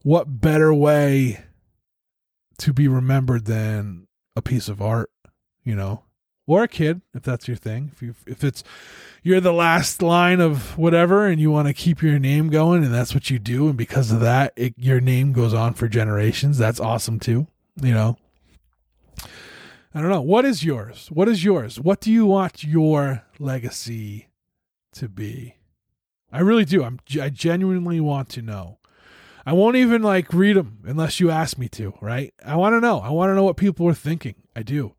what 0.03 0.41
better 0.41 0.73
way 0.73 1.45
to 2.59 2.73
be 2.73 2.89
remembered 2.89 3.45
than 3.45 4.07
a 4.37 4.43
piece 4.43 4.69
of 4.69 4.81
art, 4.81 5.11
you 5.65 5.75
know? 5.75 6.05
Or 6.47 6.63
a 6.63 6.69
kid, 6.69 7.03
if 7.13 7.23
that's 7.23 7.47
your 7.47 7.57
thing. 7.57 7.91
If 7.93 8.01
you 8.01 8.15
if 8.27 8.43
it's 8.43 8.65
you're 9.23 9.41
the 9.41 9.53
last 9.53 10.01
line 10.01 10.41
of 10.41 10.79
whatever 10.79 11.27
and 11.27 11.41
you 11.41 11.51
want 11.51 11.69
to 11.69 11.75
keep 11.75 12.03
your 12.03 12.19
name 12.19 12.49
going 12.49 12.83
and 12.85 12.95
that's 12.95 13.13
what 13.13 13.29
you 13.29 13.39
do 13.39 13.69
and 13.69 13.77
because 13.77 14.11
of 14.11 14.21
that 14.21 14.55
it, 14.57 14.75
your 14.77 15.01
name 15.01 15.33
goes 15.33 15.53
on 15.53 15.75
for 15.75 15.89
generations 15.89 16.57
that's 16.57 16.81
awesome 16.81 17.21
too 17.21 17.47
you 17.83 17.93
know? 17.93 18.17
I 19.95 20.01
don't 20.01 20.11
know. 20.11 20.21
What 20.21 20.45
is 20.45 20.65
yours? 20.65 21.09
What 21.11 21.29
is 21.29 21.45
yours? 21.45 21.81
What 21.81 22.01
do 22.01 22.13
you 22.13 22.27
want 22.27 22.63
your 22.63 23.25
legacy 23.39 24.29
to 24.93 25.09
be 25.09 25.57
i 26.33 26.41
really 26.41 26.65
do 26.65 26.85
i'm 26.85 26.99
i 27.21 27.29
genuinely 27.29 28.01
want 28.01 28.29
to 28.29 28.43
know 28.43 28.79
i 29.47 29.53
won't 29.53 29.77
even 29.77 30.03
like 30.03 30.33
read 30.33 30.57
them 30.57 30.79
unless 30.85 31.21
you 31.21 31.31
ask 31.31 31.59
me 31.59 31.69
to 31.69 31.95
right 32.01 32.35
i 32.45 32.57
want 32.57 32.73
to 32.73 32.81
know 32.81 32.99
i 33.01 33.11
want 33.11 33.31
to 33.31 33.35
know 33.35 33.45
what 33.45 33.57
people 33.57 33.87
are 33.87 33.95
thinking 33.95 34.35
i 34.55 34.63
do 34.63 34.95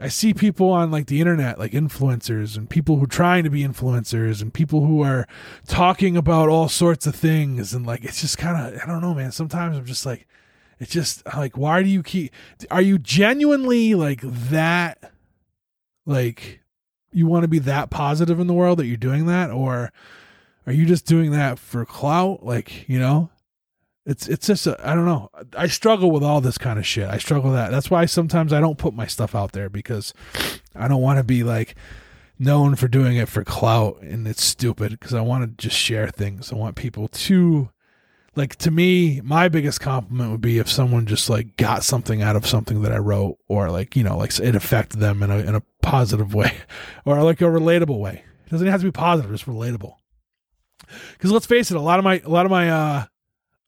I 0.00 0.08
see 0.08 0.32
people 0.32 0.70
on 0.70 0.90
like 0.90 1.06
the 1.06 1.20
internet, 1.20 1.58
like 1.58 1.72
influencers 1.72 2.56
and 2.56 2.68
people 2.68 2.96
who 2.96 3.04
are 3.04 3.08
trying 3.08 3.44
to 3.44 3.50
be 3.50 3.62
influencers 3.62 4.40
and 4.40 4.52
people 4.52 4.86
who 4.86 5.02
are 5.02 5.26
talking 5.66 6.16
about 6.16 6.48
all 6.48 6.68
sorts 6.68 7.06
of 7.06 7.14
things. 7.14 7.74
And 7.74 7.86
like, 7.86 8.02
it's 8.02 8.22
just 8.22 8.38
kind 8.38 8.74
of, 8.74 8.80
I 8.80 8.86
don't 8.86 9.02
know, 9.02 9.12
man. 9.12 9.32
Sometimes 9.32 9.76
I'm 9.76 9.84
just 9.84 10.06
like, 10.06 10.26
it's 10.78 10.90
just 10.90 11.22
like, 11.36 11.58
why 11.58 11.82
do 11.82 11.90
you 11.90 12.02
keep, 12.02 12.32
are 12.70 12.80
you 12.80 12.98
genuinely 12.98 13.94
like 13.94 14.22
that? 14.22 15.12
Like, 16.06 16.61
you 17.12 17.26
want 17.26 17.42
to 17.42 17.48
be 17.48 17.58
that 17.60 17.90
positive 17.90 18.40
in 18.40 18.46
the 18.46 18.54
world 18.54 18.78
that 18.78 18.86
you're 18.86 18.96
doing 18.96 19.26
that? 19.26 19.50
Or 19.50 19.92
are 20.66 20.72
you 20.72 20.86
just 20.86 21.06
doing 21.06 21.30
that 21.32 21.58
for 21.58 21.84
clout? 21.84 22.44
Like, 22.44 22.88
you 22.88 22.98
know? 22.98 23.30
It's 24.04 24.26
it's 24.26 24.48
just 24.48 24.66
I 24.66 24.96
don't 24.96 25.06
know. 25.06 25.30
I 25.56 25.68
struggle 25.68 26.10
with 26.10 26.24
all 26.24 26.40
this 26.40 26.58
kind 26.58 26.76
of 26.76 26.84
shit. 26.84 27.08
I 27.08 27.18
struggle 27.18 27.50
with 27.50 27.58
that. 27.58 27.70
That's 27.70 27.88
why 27.88 28.04
sometimes 28.06 28.52
I 28.52 28.58
don't 28.58 28.76
put 28.76 28.94
my 28.94 29.06
stuff 29.06 29.32
out 29.32 29.52
there 29.52 29.68
because 29.68 30.12
I 30.74 30.88
don't 30.88 31.02
want 31.02 31.18
to 31.18 31.24
be 31.24 31.44
like 31.44 31.76
known 32.36 32.74
for 32.74 32.88
doing 32.88 33.16
it 33.16 33.28
for 33.28 33.44
clout 33.44 34.02
and 34.02 34.26
it's 34.26 34.42
stupid 34.42 34.90
because 34.90 35.14
I 35.14 35.20
want 35.20 35.44
to 35.44 35.62
just 35.68 35.76
share 35.76 36.08
things. 36.08 36.52
I 36.52 36.56
want 36.56 36.74
people 36.74 37.06
to 37.06 37.70
like 38.34 38.56
to 38.56 38.70
me 38.70 39.20
my 39.22 39.48
biggest 39.48 39.80
compliment 39.80 40.30
would 40.30 40.40
be 40.40 40.58
if 40.58 40.70
someone 40.70 41.06
just 41.06 41.28
like 41.28 41.56
got 41.56 41.84
something 41.84 42.22
out 42.22 42.36
of 42.36 42.46
something 42.46 42.82
that 42.82 42.92
I 42.92 42.98
wrote 42.98 43.38
or 43.48 43.70
like, 43.70 43.94
you 43.96 44.04
know, 44.04 44.16
like 44.16 44.38
it 44.38 44.54
affected 44.54 45.00
them 45.00 45.22
in 45.22 45.30
a 45.30 45.38
in 45.38 45.54
a 45.54 45.62
positive 45.82 46.34
way 46.34 46.52
or 47.04 47.22
like 47.22 47.40
a 47.40 47.44
relatable 47.44 47.98
way. 47.98 48.24
It 48.46 48.50
doesn't 48.50 48.66
have 48.66 48.80
to 48.80 48.86
be 48.86 48.92
positive, 48.92 49.32
it's 49.32 49.44
relatable. 49.44 49.94
Cuz 51.18 51.30
let's 51.30 51.46
face 51.46 51.70
it, 51.70 51.76
a 51.76 51.80
lot 51.80 51.98
of 51.98 52.04
my 52.04 52.20
a 52.24 52.28
lot 52.28 52.46
of 52.46 52.50
my 52.50 52.70
uh 52.70 53.04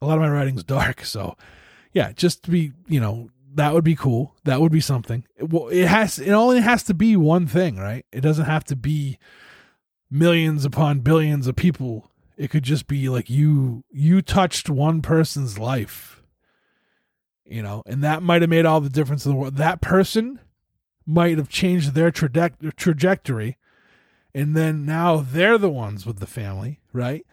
a 0.04 0.06
lot 0.06 0.18
of 0.18 0.22
my 0.22 0.28
writing's 0.28 0.64
dark. 0.64 1.04
So, 1.04 1.36
yeah, 1.92 2.12
just 2.12 2.44
to 2.44 2.50
be, 2.50 2.72
you 2.86 3.00
know, 3.00 3.30
that 3.54 3.72
would 3.72 3.84
be 3.84 3.96
cool. 3.96 4.34
That 4.44 4.60
would 4.60 4.72
be 4.72 4.80
something. 4.80 5.24
It, 5.36 5.50
well, 5.50 5.68
it 5.68 5.86
has, 5.86 6.18
it 6.18 6.30
only 6.30 6.60
has 6.60 6.82
to 6.84 6.94
be 6.94 7.16
one 7.16 7.46
thing, 7.46 7.76
right? 7.76 8.04
It 8.12 8.20
doesn't 8.20 8.44
have 8.44 8.64
to 8.64 8.76
be 8.76 9.18
millions 10.10 10.64
upon 10.64 11.00
billions 11.00 11.46
of 11.46 11.56
people. 11.56 12.10
It 12.36 12.50
could 12.50 12.64
just 12.64 12.86
be 12.86 13.08
like 13.08 13.30
you, 13.30 13.84
you 13.90 14.22
touched 14.22 14.68
one 14.68 15.02
person's 15.02 15.58
life, 15.58 16.22
you 17.44 17.62
know, 17.62 17.82
and 17.86 18.02
that 18.02 18.22
might 18.22 18.42
have 18.42 18.50
made 18.50 18.66
all 18.66 18.80
the 18.80 18.88
difference 18.88 19.24
in 19.24 19.32
the 19.32 19.36
world. 19.36 19.56
That 19.56 19.80
person 19.80 20.40
might 21.06 21.38
have 21.38 21.48
changed 21.48 21.94
their 21.94 22.10
traje- 22.10 22.74
trajectory. 22.76 23.56
And 24.34 24.56
then 24.56 24.84
now 24.84 25.18
they're 25.18 25.58
the 25.58 25.70
ones 25.70 26.04
with 26.04 26.18
the 26.18 26.26
family, 26.26 26.80
right? 26.92 27.24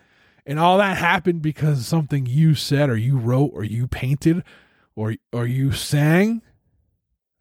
And 0.46 0.60
all 0.60 0.77
that 0.77 0.98
happened 0.98 1.41
because 1.41 1.86
something 1.86 2.25
you 2.25 2.53
said 2.55 2.89
or 2.89 2.98
you 2.98 3.17
wrote 3.17 3.51
or 3.53 3.63
you 3.63 3.88
painted 3.88 4.43
or 4.96 5.15
or 5.31 5.46
you 5.48 5.72
sang. 5.72 6.41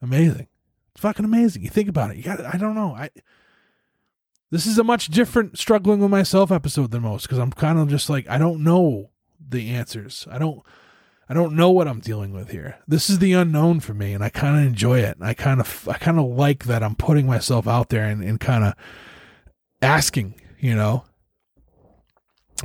Amazing. 0.02 0.48
It's 0.92 1.00
fucking 1.00 1.24
amazing. 1.24 1.62
You 1.62 1.68
think 1.68 1.88
about 1.88 2.10
it. 2.10 2.16
You 2.16 2.22
got 2.22 2.40
I 2.44 2.56
don't 2.56 2.74
know. 2.74 2.94
I 2.94 3.10
This 4.50 4.66
is 4.66 4.78
a 4.78 4.84
much 4.84 5.08
different 5.08 5.58
struggling 5.58 6.00
with 6.00 6.10
myself 6.10 6.50
episode 6.50 6.90
than 6.90 7.02
most 7.02 7.22
because 7.22 7.38
I'm 7.38 7.52
kind 7.52 7.78
of 7.78 7.88
just 7.88 8.10
like 8.10 8.28
I 8.28 8.38
don't 8.38 8.64
know 8.64 9.10
the 9.48 9.70
answers. 9.70 10.26
I 10.30 10.38
don't 10.38 10.62
I 11.28 11.34
don't 11.34 11.54
know 11.54 11.70
what 11.70 11.86
I'm 11.86 12.00
dealing 12.00 12.32
with 12.32 12.50
here. 12.50 12.78
This 12.88 13.08
is 13.08 13.20
the 13.20 13.32
unknown 13.32 13.78
for 13.78 13.94
me 13.94 14.12
and 14.12 14.24
I 14.24 14.28
kind 14.28 14.58
of 14.58 14.66
enjoy 14.66 15.00
it. 15.00 15.18
I 15.20 15.34
kind 15.34 15.60
of 15.60 15.88
I 15.88 15.98
kind 15.98 16.18
of 16.18 16.26
like 16.26 16.64
that 16.64 16.82
I'm 16.82 16.96
putting 16.96 17.26
myself 17.26 17.68
out 17.68 17.90
there 17.90 18.04
and, 18.04 18.24
and 18.24 18.40
kind 18.40 18.64
of 18.64 18.74
asking, 19.80 20.34
you 20.58 20.74
know, 20.74 21.04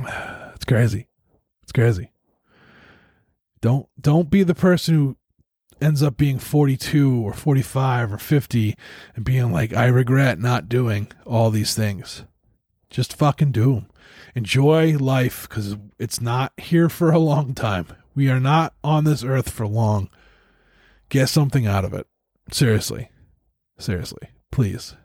it's 0.54 0.64
crazy. 0.64 1.06
It's 1.62 1.72
crazy. 1.72 2.10
Don't 3.60 3.88
don't 4.00 4.28
be 4.28 4.42
the 4.42 4.54
person 4.56 4.94
who 4.94 5.16
ends 5.80 6.02
up 6.02 6.16
being 6.16 6.38
42 6.38 7.22
or 7.22 7.32
45 7.32 8.12
or 8.12 8.18
50 8.18 8.76
and 9.14 9.24
being 9.24 9.52
like 9.52 9.72
I 9.72 9.86
regret 9.86 10.38
not 10.38 10.68
doing 10.68 11.08
all 11.24 11.50
these 11.50 11.74
things. 11.74 12.24
Just 12.90 13.16
fucking 13.16 13.52
do 13.52 13.74
them. 13.74 13.90
Enjoy 14.34 14.96
life 14.96 15.48
cuz 15.48 15.76
it's 15.98 16.20
not 16.20 16.52
here 16.56 16.88
for 16.88 17.10
a 17.10 17.18
long 17.18 17.54
time. 17.54 17.86
We 18.14 18.30
are 18.30 18.40
not 18.40 18.74
on 18.82 19.04
this 19.04 19.22
earth 19.22 19.50
for 19.50 19.66
long. 19.66 20.08
Get 21.08 21.28
something 21.28 21.66
out 21.66 21.84
of 21.84 21.92
it. 21.92 22.06
Seriously. 22.50 23.10
Seriously. 23.78 24.28
Please. 24.50 24.96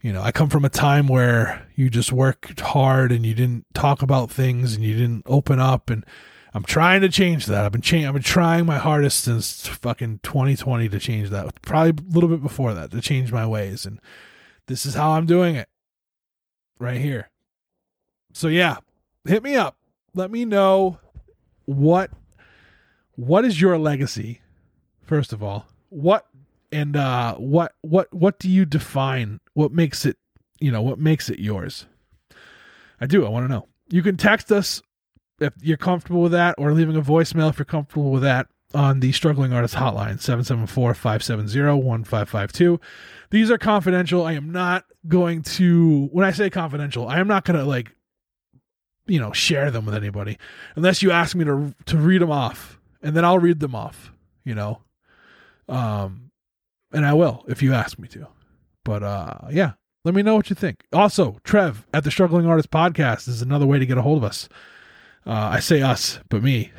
You 0.00 0.12
know, 0.12 0.22
I 0.22 0.30
come 0.30 0.48
from 0.48 0.64
a 0.64 0.70
time 0.70 1.08
where 1.08 1.66
you 1.74 1.90
just 1.90 2.12
worked 2.12 2.60
hard 2.60 3.10
and 3.10 3.26
you 3.26 3.34
didn't 3.34 3.66
talk 3.74 4.00
about 4.00 4.30
things 4.30 4.74
and 4.74 4.84
you 4.84 4.94
didn't 4.94 5.24
open 5.26 5.58
up 5.58 5.90
and 5.90 6.04
I'm 6.54 6.64
trying 6.64 7.02
to 7.02 7.08
change 7.08 7.46
that. 7.46 7.64
I've 7.64 7.72
been 7.72 7.82
cha- 7.82 8.06
I've 8.06 8.14
been 8.14 8.22
trying 8.22 8.66
my 8.66 8.78
hardest 8.78 9.24
since 9.24 9.66
fucking 9.66 10.20
2020 10.22 10.88
to 10.88 10.98
change 10.98 11.30
that. 11.30 11.60
Probably 11.62 11.90
a 11.90 12.14
little 12.14 12.28
bit 12.28 12.42
before 12.42 12.74
that 12.74 12.90
to 12.90 13.00
change 13.00 13.32
my 13.32 13.46
ways 13.46 13.84
and 13.84 14.00
this 14.66 14.86
is 14.86 14.94
how 14.94 15.12
I'm 15.12 15.26
doing 15.26 15.56
it. 15.56 15.68
Right 16.78 17.00
here. 17.00 17.30
So 18.32 18.48
yeah, 18.48 18.76
hit 19.24 19.42
me 19.42 19.56
up. 19.56 19.76
Let 20.14 20.30
me 20.30 20.44
know 20.44 20.98
what 21.64 22.10
what 23.16 23.44
is 23.44 23.60
your 23.60 23.78
legacy 23.78 24.40
first 25.02 25.32
of 25.32 25.42
all. 25.42 25.66
What 25.88 26.26
and 26.70 26.96
uh, 26.96 27.34
what 27.34 27.72
what 27.80 28.12
what 28.12 28.38
do 28.38 28.48
you 28.48 28.64
define? 28.64 29.40
What 29.54 29.72
makes 29.72 30.04
it 30.06 30.16
you 30.60 30.70
know 30.70 30.82
what 30.82 30.98
makes 30.98 31.28
it 31.28 31.38
yours? 31.38 31.86
I 33.00 33.06
do. 33.06 33.24
I 33.24 33.28
want 33.28 33.44
to 33.44 33.52
know. 33.52 33.68
You 33.90 34.02
can 34.02 34.16
text 34.16 34.52
us 34.52 34.82
if 35.40 35.52
you're 35.60 35.76
comfortable 35.76 36.22
with 36.22 36.32
that, 36.32 36.54
or 36.58 36.72
leaving 36.72 36.96
a 36.96 37.02
voicemail 37.02 37.50
if 37.50 37.58
you're 37.58 37.66
comfortable 37.66 38.10
with 38.10 38.22
that 38.22 38.46
on 38.74 39.00
the 39.00 39.12
Struggling 39.12 39.52
Artist 39.52 39.74
Hotline 39.74 40.18
774-570-1552. 40.18 42.80
These 43.30 43.50
are 43.50 43.58
confidential. 43.58 44.24
I 44.26 44.34
am 44.34 44.52
not 44.52 44.84
going 45.06 45.42
to 45.42 46.08
when 46.12 46.24
I 46.24 46.32
say 46.32 46.48
confidential, 46.50 47.08
I 47.08 47.18
am 47.18 47.28
not 47.28 47.44
going 47.44 47.58
to 47.58 47.64
like 47.64 47.94
you 49.08 49.18
know, 49.18 49.32
share 49.32 49.70
them 49.70 49.86
with 49.86 49.94
anybody 49.94 50.38
unless 50.76 51.02
you 51.02 51.10
ask 51.10 51.34
me 51.34 51.44
to 51.44 51.74
to 51.86 51.96
read 51.96 52.20
them 52.20 52.30
off, 52.30 52.78
and 53.02 53.16
then 53.16 53.24
I'll 53.24 53.38
read 53.38 53.58
them 53.58 53.74
off. 53.74 54.12
You 54.44 54.54
know, 54.54 54.82
um, 55.68 56.30
and 56.92 57.04
I 57.04 57.14
will 57.14 57.44
if 57.48 57.62
you 57.62 57.72
ask 57.72 57.98
me 57.98 58.06
to. 58.08 58.28
But 58.84 59.02
uh, 59.02 59.34
yeah, 59.50 59.72
let 60.04 60.14
me 60.14 60.22
know 60.22 60.36
what 60.36 60.50
you 60.50 60.54
think. 60.54 60.84
Also, 60.92 61.38
Trev 61.42 61.86
at 61.92 62.04
the 62.04 62.10
Struggling 62.10 62.46
Artist 62.46 62.70
Podcast 62.70 63.28
is 63.28 63.42
another 63.42 63.66
way 63.66 63.78
to 63.78 63.86
get 63.86 63.98
a 63.98 64.02
hold 64.02 64.18
of 64.18 64.24
us. 64.24 64.48
Uh, 65.28 65.50
I 65.52 65.60
say 65.60 65.82
us, 65.82 66.20
but 66.30 66.42
me. 66.42 66.72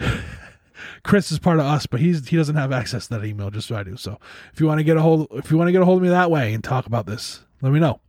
Chris 1.03 1.31
is 1.31 1.37
part 1.37 1.59
of 1.59 1.65
us, 1.65 1.85
but 1.85 1.99
he's 1.99 2.27
he 2.27 2.35
doesn't 2.35 2.55
have 2.55 2.71
access 2.71 3.07
to 3.07 3.17
that 3.19 3.25
email, 3.25 3.51
just 3.51 3.67
so 3.67 3.75
I 3.75 3.83
do. 3.83 3.95
So 3.95 4.19
if 4.51 4.59
you 4.59 4.65
want 4.65 4.79
to 4.79 4.83
get 4.83 4.97
a 4.97 5.01
hold, 5.01 5.27
if 5.33 5.51
you 5.51 5.57
want 5.57 5.67
to 5.67 5.71
get 5.71 5.83
a 5.83 5.85
hold 5.85 5.99
of 5.99 6.03
me 6.03 6.09
that 6.09 6.31
way 6.31 6.53
and 6.53 6.63
talk 6.63 6.87
about 6.87 7.05
this, 7.05 7.45
let 7.61 7.71
me 7.71 7.79
know. 7.79 8.01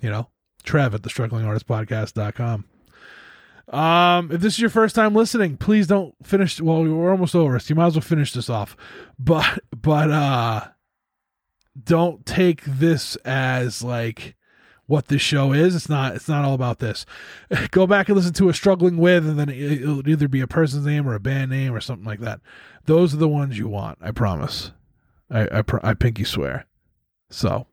You 0.00 0.10
know, 0.10 0.28
Trev 0.62 0.94
at 0.94 1.02
the 1.02 1.10
Struggling 1.10 1.44
Artist 1.44 1.66
Podcast.com. 1.66 2.66
Um, 3.68 4.30
if 4.32 4.40
this 4.40 4.54
is 4.54 4.60
your 4.60 4.70
first 4.70 4.94
time 4.94 5.14
listening, 5.14 5.56
please 5.56 5.88
don't 5.88 6.14
finish. 6.22 6.60
Well, 6.60 6.84
we're 6.84 7.10
almost 7.10 7.34
over, 7.34 7.58
so 7.58 7.70
you 7.70 7.74
might 7.74 7.86
as 7.86 7.94
well 7.94 8.02
finish 8.02 8.32
this 8.32 8.48
off. 8.48 8.76
But 9.18 9.58
but 9.76 10.10
uh, 10.10 10.68
don't 11.82 12.24
take 12.24 12.64
this 12.64 13.16
as 13.16 13.82
like 13.82 14.36
what 14.90 15.06
this 15.06 15.22
show 15.22 15.52
is. 15.52 15.76
It's 15.76 15.88
not. 15.88 16.16
It's 16.16 16.28
not 16.28 16.44
all 16.44 16.54
about 16.54 16.80
this. 16.80 17.06
Go 17.70 17.86
back 17.86 18.08
and 18.08 18.16
listen 18.16 18.32
to 18.34 18.48
a 18.48 18.54
struggling 18.54 18.96
with, 18.96 19.26
and 19.26 19.38
then 19.38 19.48
it'll 19.48 20.06
either 20.06 20.28
be 20.28 20.40
a 20.40 20.48
person's 20.48 20.84
name 20.84 21.08
or 21.08 21.14
a 21.14 21.20
band 21.20 21.50
name 21.50 21.72
or 21.72 21.80
something 21.80 22.04
like 22.04 22.20
that. 22.20 22.40
Those 22.86 23.14
are 23.14 23.18
the 23.18 23.28
ones 23.28 23.56
you 23.56 23.68
want. 23.68 23.98
I 24.02 24.10
promise. 24.10 24.72
I 25.30 25.60
I, 25.60 25.62
I 25.82 25.94
pinky 25.94 26.24
swear. 26.24 26.66
So, 27.30 27.68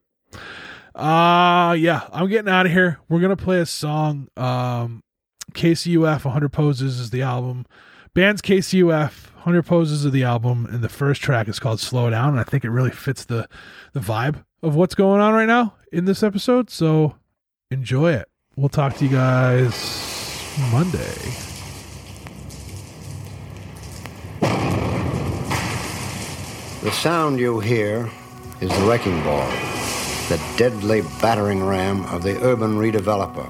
uh 0.93 1.75
yeah, 1.77 2.07
I'm 2.13 2.29
getting 2.29 2.51
out 2.51 2.67
of 2.67 2.71
here. 2.71 2.99
We're 3.09 3.21
gonna 3.21 3.35
play 3.35 3.59
a 3.59 3.65
song. 3.65 4.27
Um, 4.37 5.03
KCUF 5.53 6.23
100 6.23 6.49
Poses 6.49 6.99
is 6.99 7.09
the 7.09 7.23
album. 7.23 7.65
Band's 8.13 8.43
KCUF 8.43 9.33
100 9.37 9.63
Poses 9.63 10.05
of 10.05 10.11
the 10.11 10.23
album, 10.23 10.67
and 10.69 10.83
the 10.83 10.89
first 10.89 11.21
track 11.23 11.47
is 11.47 11.59
called 11.59 11.79
Slow 11.79 12.11
Down. 12.11 12.29
And 12.29 12.39
I 12.39 12.43
think 12.43 12.63
it 12.63 12.69
really 12.69 12.91
fits 12.91 13.25
the 13.25 13.49
the 13.93 14.01
vibe 14.01 14.43
of 14.61 14.75
what's 14.75 14.93
going 14.93 15.19
on 15.19 15.33
right 15.33 15.47
now 15.47 15.73
in 15.91 16.05
this 16.05 16.23
episode. 16.23 16.69
So 16.69 17.15
enjoy 17.71 18.13
it. 18.13 18.27
We'll 18.55 18.69
talk 18.69 18.95
to 18.97 19.05
you 19.05 19.11
guys 19.11 19.73
Monday. 20.71 21.13
The 26.81 26.91
sound 26.91 27.39
you 27.39 27.59
hear 27.59 28.09
is 28.61 28.69
the 28.69 28.85
wrecking 28.85 29.21
ball, 29.23 29.49
the 30.29 30.41
deadly 30.57 31.01
battering 31.21 31.63
ram 31.63 32.05
of 32.05 32.23
the 32.23 32.41
urban 32.43 32.77
redeveloper. 32.77 33.47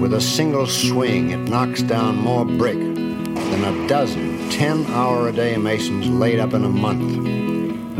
With 0.00 0.12
a 0.14 0.20
single 0.20 0.66
swing, 0.66 1.30
it 1.30 1.48
knocks 1.48 1.82
down 1.82 2.16
more 2.16 2.44
brick 2.44 2.78
than 2.78 3.64
a 3.64 3.88
dozen 3.88 4.50
10 4.50 4.86
hour 4.86 5.28
a 5.28 5.32
day 5.32 5.56
masons 5.56 6.08
laid 6.08 6.40
up 6.40 6.52
in 6.52 6.64
a 6.64 6.68
month. 6.68 7.26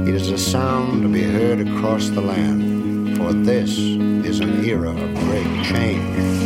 It 0.09 0.15
is 0.15 0.31
a 0.31 0.39
sound 0.39 1.03
to 1.03 1.09
be 1.09 1.23
heard 1.23 1.61
across 1.61 2.09
the 2.09 2.21
land, 2.21 2.63
for 3.19 3.33
this 3.33 3.77
is 3.77 4.39
an 4.39 4.65
era 4.65 4.91
of 4.91 5.15
great 5.25 5.65
change. 5.65 6.39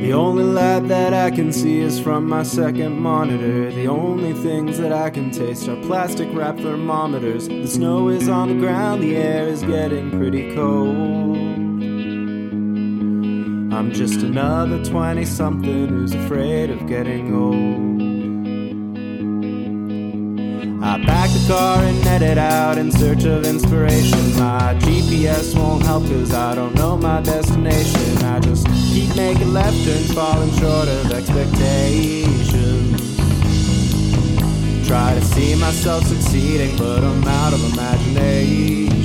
The 0.00 0.12
only 0.14 0.44
light 0.44 0.88
that 0.88 1.12
I 1.12 1.30
can 1.30 1.52
see 1.52 1.80
is 1.80 2.00
from 2.00 2.26
my 2.28 2.44
second 2.44 2.98
monitor. 2.98 3.70
The 3.70 3.88
only 3.88 4.32
things 4.32 4.78
that 4.78 4.92
I 4.92 5.10
can 5.10 5.30
taste 5.30 5.68
are 5.68 5.76
plastic 5.82 6.28
wrap 6.32 6.56
thermometers. 6.56 7.46
The 7.46 7.66
snow 7.66 8.08
is 8.08 8.26
on 8.28 8.48
the 8.48 8.54
ground, 8.54 9.02
the 9.02 9.14
air 9.14 9.46
is 9.46 9.62
getting 9.62 10.10
pretty 10.10 10.54
cold. 10.54 11.36
I'm 13.74 13.92
just 13.92 14.22
another 14.22 14.82
20 14.82 15.24
something 15.26 15.88
who's 15.88 16.14
afraid 16.14 16.70
of 16.70 16.86
getting 16.86 17.34
old. 17.34 17.91
I 20.84 20.98
back 21.06 21.30
the 21.30 21.44
car 21.46 21.78
and 21.78 22.02
headed 22.02 22.38
out 22.38 22.76
in 22.76 22.90
search 22.90 23.24
of 23.24 23.46
inspiration. 23.46 24.18
My 24.36 24.74
GPS 24.80 25.56
won't 25.56 25.84
help 25.84 26.02
cause 26.08 26.34
I 26.34 26.56
don't 26.56 26.74
know 26.74 26.96
my 26.96 27.22
destination. 27.22 28.18
I 28.24 28.40
just 28.40 28.66
keep 28.92 29.14
making 29.14 29.52
left 29.52 29.76
turns, 29.84 30.12
falling 30.12 30.50
short 30.54 30.88
of 30.88 31.12
expectations. 31.12 33.16
Try 34.88 35.14
to 35.14 35.24
see 35.24 35.54
myself 35.54 36.04
succeeding, 36.04 36.76
but 36.76 37.04
I'm 37.04 37.28
out 37.28 37.52
of 37.52 37.72
imagination. 37.72 39.01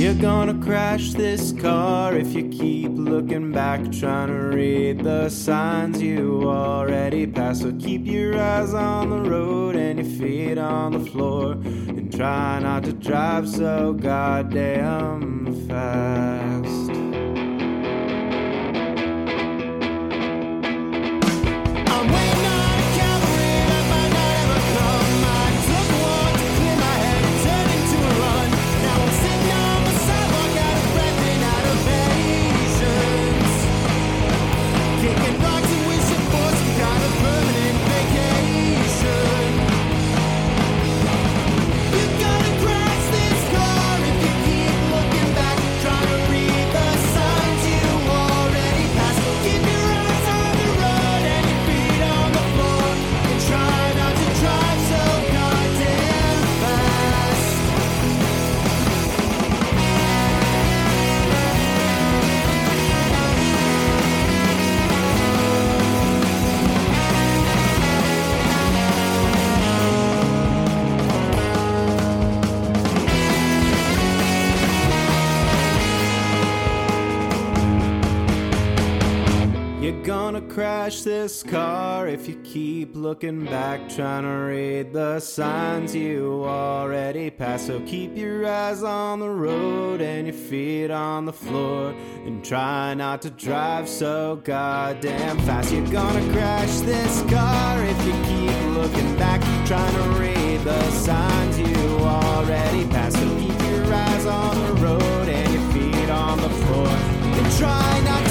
You're 0.00 0.14
gonna 0.14 0.54
crash 0.54 1.12
this 1.12 1.52
car 1.52 2.16
if 2.16 2.32
you 2.32 2.48
keep 2.48 2.92
looking 2.92 3.52
back, 3.52 3.92
trying 3.92 4.28
to 4.28 4.56
read 4.56 5.04
the 5.04 5.28
signs 5.28 6.00
you 6.00 6.48
already 6.48 7.26
passed. 7.26 7.60
So 7.60 7.72
keep 7.78 8.06
your 8.06 8.40
eyes 8.40 8.72
on 8.72 9.10
the 9.10 9.20
road 9.20 9.76
and 9.76 9.98
your 9.98 10.18
feet 10.18 10.56
on 10.56 10.92
the 10.92 11.10
floor, 11.10 11.52
and 11.52 12.10
try 12.10 12.60
not 12.60 12.84
to 12.84 12.94
drive 12.94 13.46
so 13.46 13.92
goddamn 13.92 15.68
fast. 15.68 16.89
You're 79.90 80.04
gonna 80.04 80.40
crash 80.42 81.02
this 81.02 81.42
car 81.42 82.06
if 82.06 82.28
you 82.28 82.36
keep 82.44 82.94
looking 82.94 83.44
back, 83.44 83.88
trying 83.88 84.22
to 84.22 84.28
read 84.28 84.92
the 84.92 85.18
signs 85.18 85.96
you 85.96 86.44
already 86.44 87.28
passed. 87.28 87.66
So 87.66 87.80
keep 87.80 88.16
your 88.16 88.46
eyes 88.46 88.84
on 88.84 89.18
the 89.18 89.28
road 89.28 90.00
and 90.00 90.28
your 90.28 90.36
feet 90.36 90.92
on 90.92 91.24
the 91.24 91.32
floor, 91.32 91.92
and 92.24 92.44
try 92.44 92.94
not 92.94 93.20
to 93.22 93.30
drive 93.30 93.88
so 93.88 94.40
goddamn 94.44 95.38
fast. 95.40 95.72
You're 95.72 95.84
gonna 95.88 96.32
crash 96.32 96.78
this 96.82 97.22
car 97.22 97.82
if 97.82 98.06
you 98.06 98.12
keep 98.12 98.76
looking 98.76 99.16
back, 99.18 99.40
trying 99.66 99.92
to 99.92 100.20
read 100.20 100.60
the 100.62 100.90
signs 100.92 101.58
you 101.58 101.98
already 101.98 102.86
passed. 102.90 103.16
So 103.16 103.28
keep 103.40 103.60
your 103.68 103.92
eyes 103.92 104.24
on 104.24 104.56
the 104.66 104.72
road 104.82 105.28
and 105.28 105.52
your 105.52 105.72
feet 105.72 106.10
on 106.10 106.38
the 106.38 106.48
floor, 106.48 106.86
and 106.86 107.58
try 107.58 108.00
not 108.04 108.29